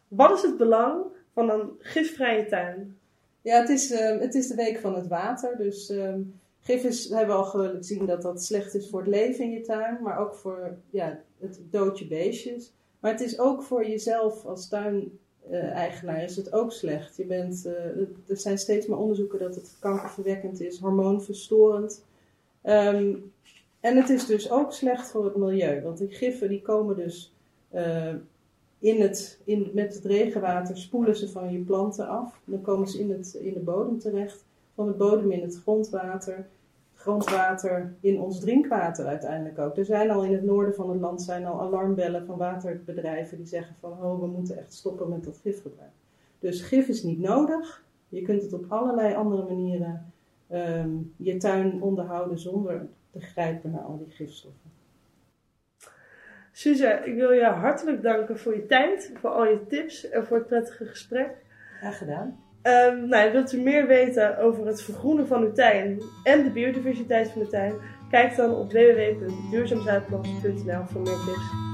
Wat 0.08 0.32
is 0.32 0.42
het 0.42 0.56
belang 0.56 1.02
van 1.34 1.50
een 1.50 1.70
gifvrije 1.78 2.46
tuin? 2.46 2.98
Ja, 3.42 3.60
het 3.60 3.68
is, 3.68 3.90
uh, 3.90 4.20
het 4.20 4.34
is 4.34 4.48
de 4.48 4.54
week 4.54 4.78
van 4.78 4.94
het 4.94 5.06
water. 5.06 5.56
Dus 5.56 5.90
uh, 5.90 6.14
gif 6.60 6.84
is, 6.84 7.08
we 7.08 7.16
hebben 7.16 7.36
al 7.36 7.44
gezien 7.44 8.06
dat 8.06 8.22
dat 8.22 8.44
slecht 8.44 8.74
is 8.74 8.88
voor 8.88 9.00
het 9.00 9.08
leven 9.08 9.44
in 9.44 9.50
je 9.50 9.60
tuin, 9.60 9.98
maar 10.02 10.18
ook 10.18 10.34
voor 10.34 10.76
ja, 10.90 11.20
het 11.40 11.60
doodje 11.70 12.06
beestjes. 12.06 12.72
Maar 13.00 13.10
het 13.10 13.20
is 13.20 13.38
ook 13.38 13.62
voor 13.62 13.86
jezelf 13.86 14.44
als 14.44 14.68
tuineigenaar 14.68 16.22
is 16.22 16.36
het 16.36 16.52
ook 16.52 16.72
slecht. 16.72 17.16
Je 17.16 17.24
bent, 17.24 17.66
uh, 17.66 17.74
er 18.26 18.36
zijn 18.36 18.58
steeds 18.58 18.86
meer 18.86 18.98
onderzoeken 18.98 19.38
dat 19.38 19.54
het 19.54 19.76
kankerverwekkend 19.78 20.60
is, 20.60 20.78
hormoonverstorend. 20.78 22.04
Um, 22.62 23.32
en 23.80 23.96
het 23.96 24.08
is 24.08 24.26
dus 24.26 24.50
ook 24.50 24.72
slecht 24.72 25.10
voor 25.10 25.24
het 25.24 25.36
milieu, 25.36 25.82
want 25.82 25.98
die 25.98 26.10
giffen 26.10 26.48
die 26.48 26.62
komen 26.62 26.96
dus 26.96 27.34
uh, 27.74 28.14
in 28.84 29.00
het, 29.00 29.40
in, 29.44 29.70
met 29.72 29.94
het 29.94 30.04
regenwater 30.04 30.76
spoelen 30.76 31.16
ze 31.16 31.28
van 31.28 31.52
je 31.52 31.58
planten 31.58 32.08
af. 32.08 32.40
Dan 32.44 32.60
komen 32.60 32.88
ze 32.88 33.00
in, 33.00 33.10
het, 33.10 33.34
in 33.34 33.52
de 33.52 33.60
bodem 33.60 33.98
terecht. 33.98 34.44
Van 34.74 34.86
het 34.86 34.96
bodem 34.96 35.30
in 35.30 35.42
het 35.42 35.56
grondwater. 35.56 36.46
Grondwater 36.94 37.94
in 38.00 38.20
ons 38.20 38.40
drinkwater 38.40 39.06
uiteindelijk 39.06 39.58
ook. 39.58 39.76
Er 39.76 39.84
zijn 39.84 40.10
al 40.10 40.24
in 40.24 40.32
het 40.32 40.44
noorden 40.44 40.74
van 40.74 40.90
het 40.90 41.00
land 41.00 41.22
zijn 41.22 41.46
al 41.46 41.60
alarmbellen 41.60 42.26
van 42.26 42.36
waterbedrijven 42.36 43.36
die 43.36 43.46
zeggen 43.46 43.76
van 43.80 43.90
oh, 43.90 44.20
we 44.20 44.26
moeten 44.26 44.58
echt 44.58 44.74
stoppen 44.74 45.08
met 45.08 45.24
dat 45.24 45.38
gifgebruik. 45.42 45.92
Dus 46.38 46.60
gif 46.60 46.88
is 46.88 47.02
niet 47.02 47.20
nodig. 47.20 47.84
Je 48.08 48.22
kunt 48.22 48.42
het 48.42 48.52
op 48.52 48.64
allerlei 48.68 49.14
andere 49.14 49.44
manieren 49.44 50.12
um, 50.50 51.12
je 51.16 51.36
tuin 51.36 51.82
onderhouden 51.82 52.38
zonder 52.38 52.88
te 53.10 53.20
grijpen 53.20 53.70
naar 53.70 53.82
al 53.82 53.98
die 53.98 54.14
gifstoffen. 54.14 54.73
Suze, 56.56 57.00
ik 57.04 57.14
wil 57.14 57.32
je 57.32 57.44
hartelijk 57.44 58.02
danken 58.02 58.38
voor 58.38 58.54
je 58.54 58.66
tijd, 58.66 59.12
voor 59.20 59.30
al 59.30 59.46
je 59.46 59.66
tips 59.68 60.08
en 60.08 60.26
voor 60.26 60.36
het 60.36 60.46
prettige 60.46 60.86
gesprek. 60.86 61.30
Graag 61.78 61.98
gedaan. 61.98 62.42
Um, 62.62 63.08
nou, 63.08 63.32
wilt 63.32 63.52
u 63.52 63.60
meer 63.60 63.86
weten 63.86 64.38
over 64.38 64.66
het 64.66 64.82
vergroenen 64.82 65.26
van 65.26 65.42
uw 65.42 65.52
tuin 65.52 66.02
en 66.22 66.42
de 66.42 66.50
biodiversiteit 66.50 67.30
van 67.30 67.42
de 67.42 67.48
tuin? 67.48 67.74
Kijk 68.10 68.36
dan 68.36 68.54
op 68.54 68.72
www.duurzaamzuidplas.nl 68.72 70.84
voor 70.86 71.00
meer 71.00 71.18
tips. 71.26 71.73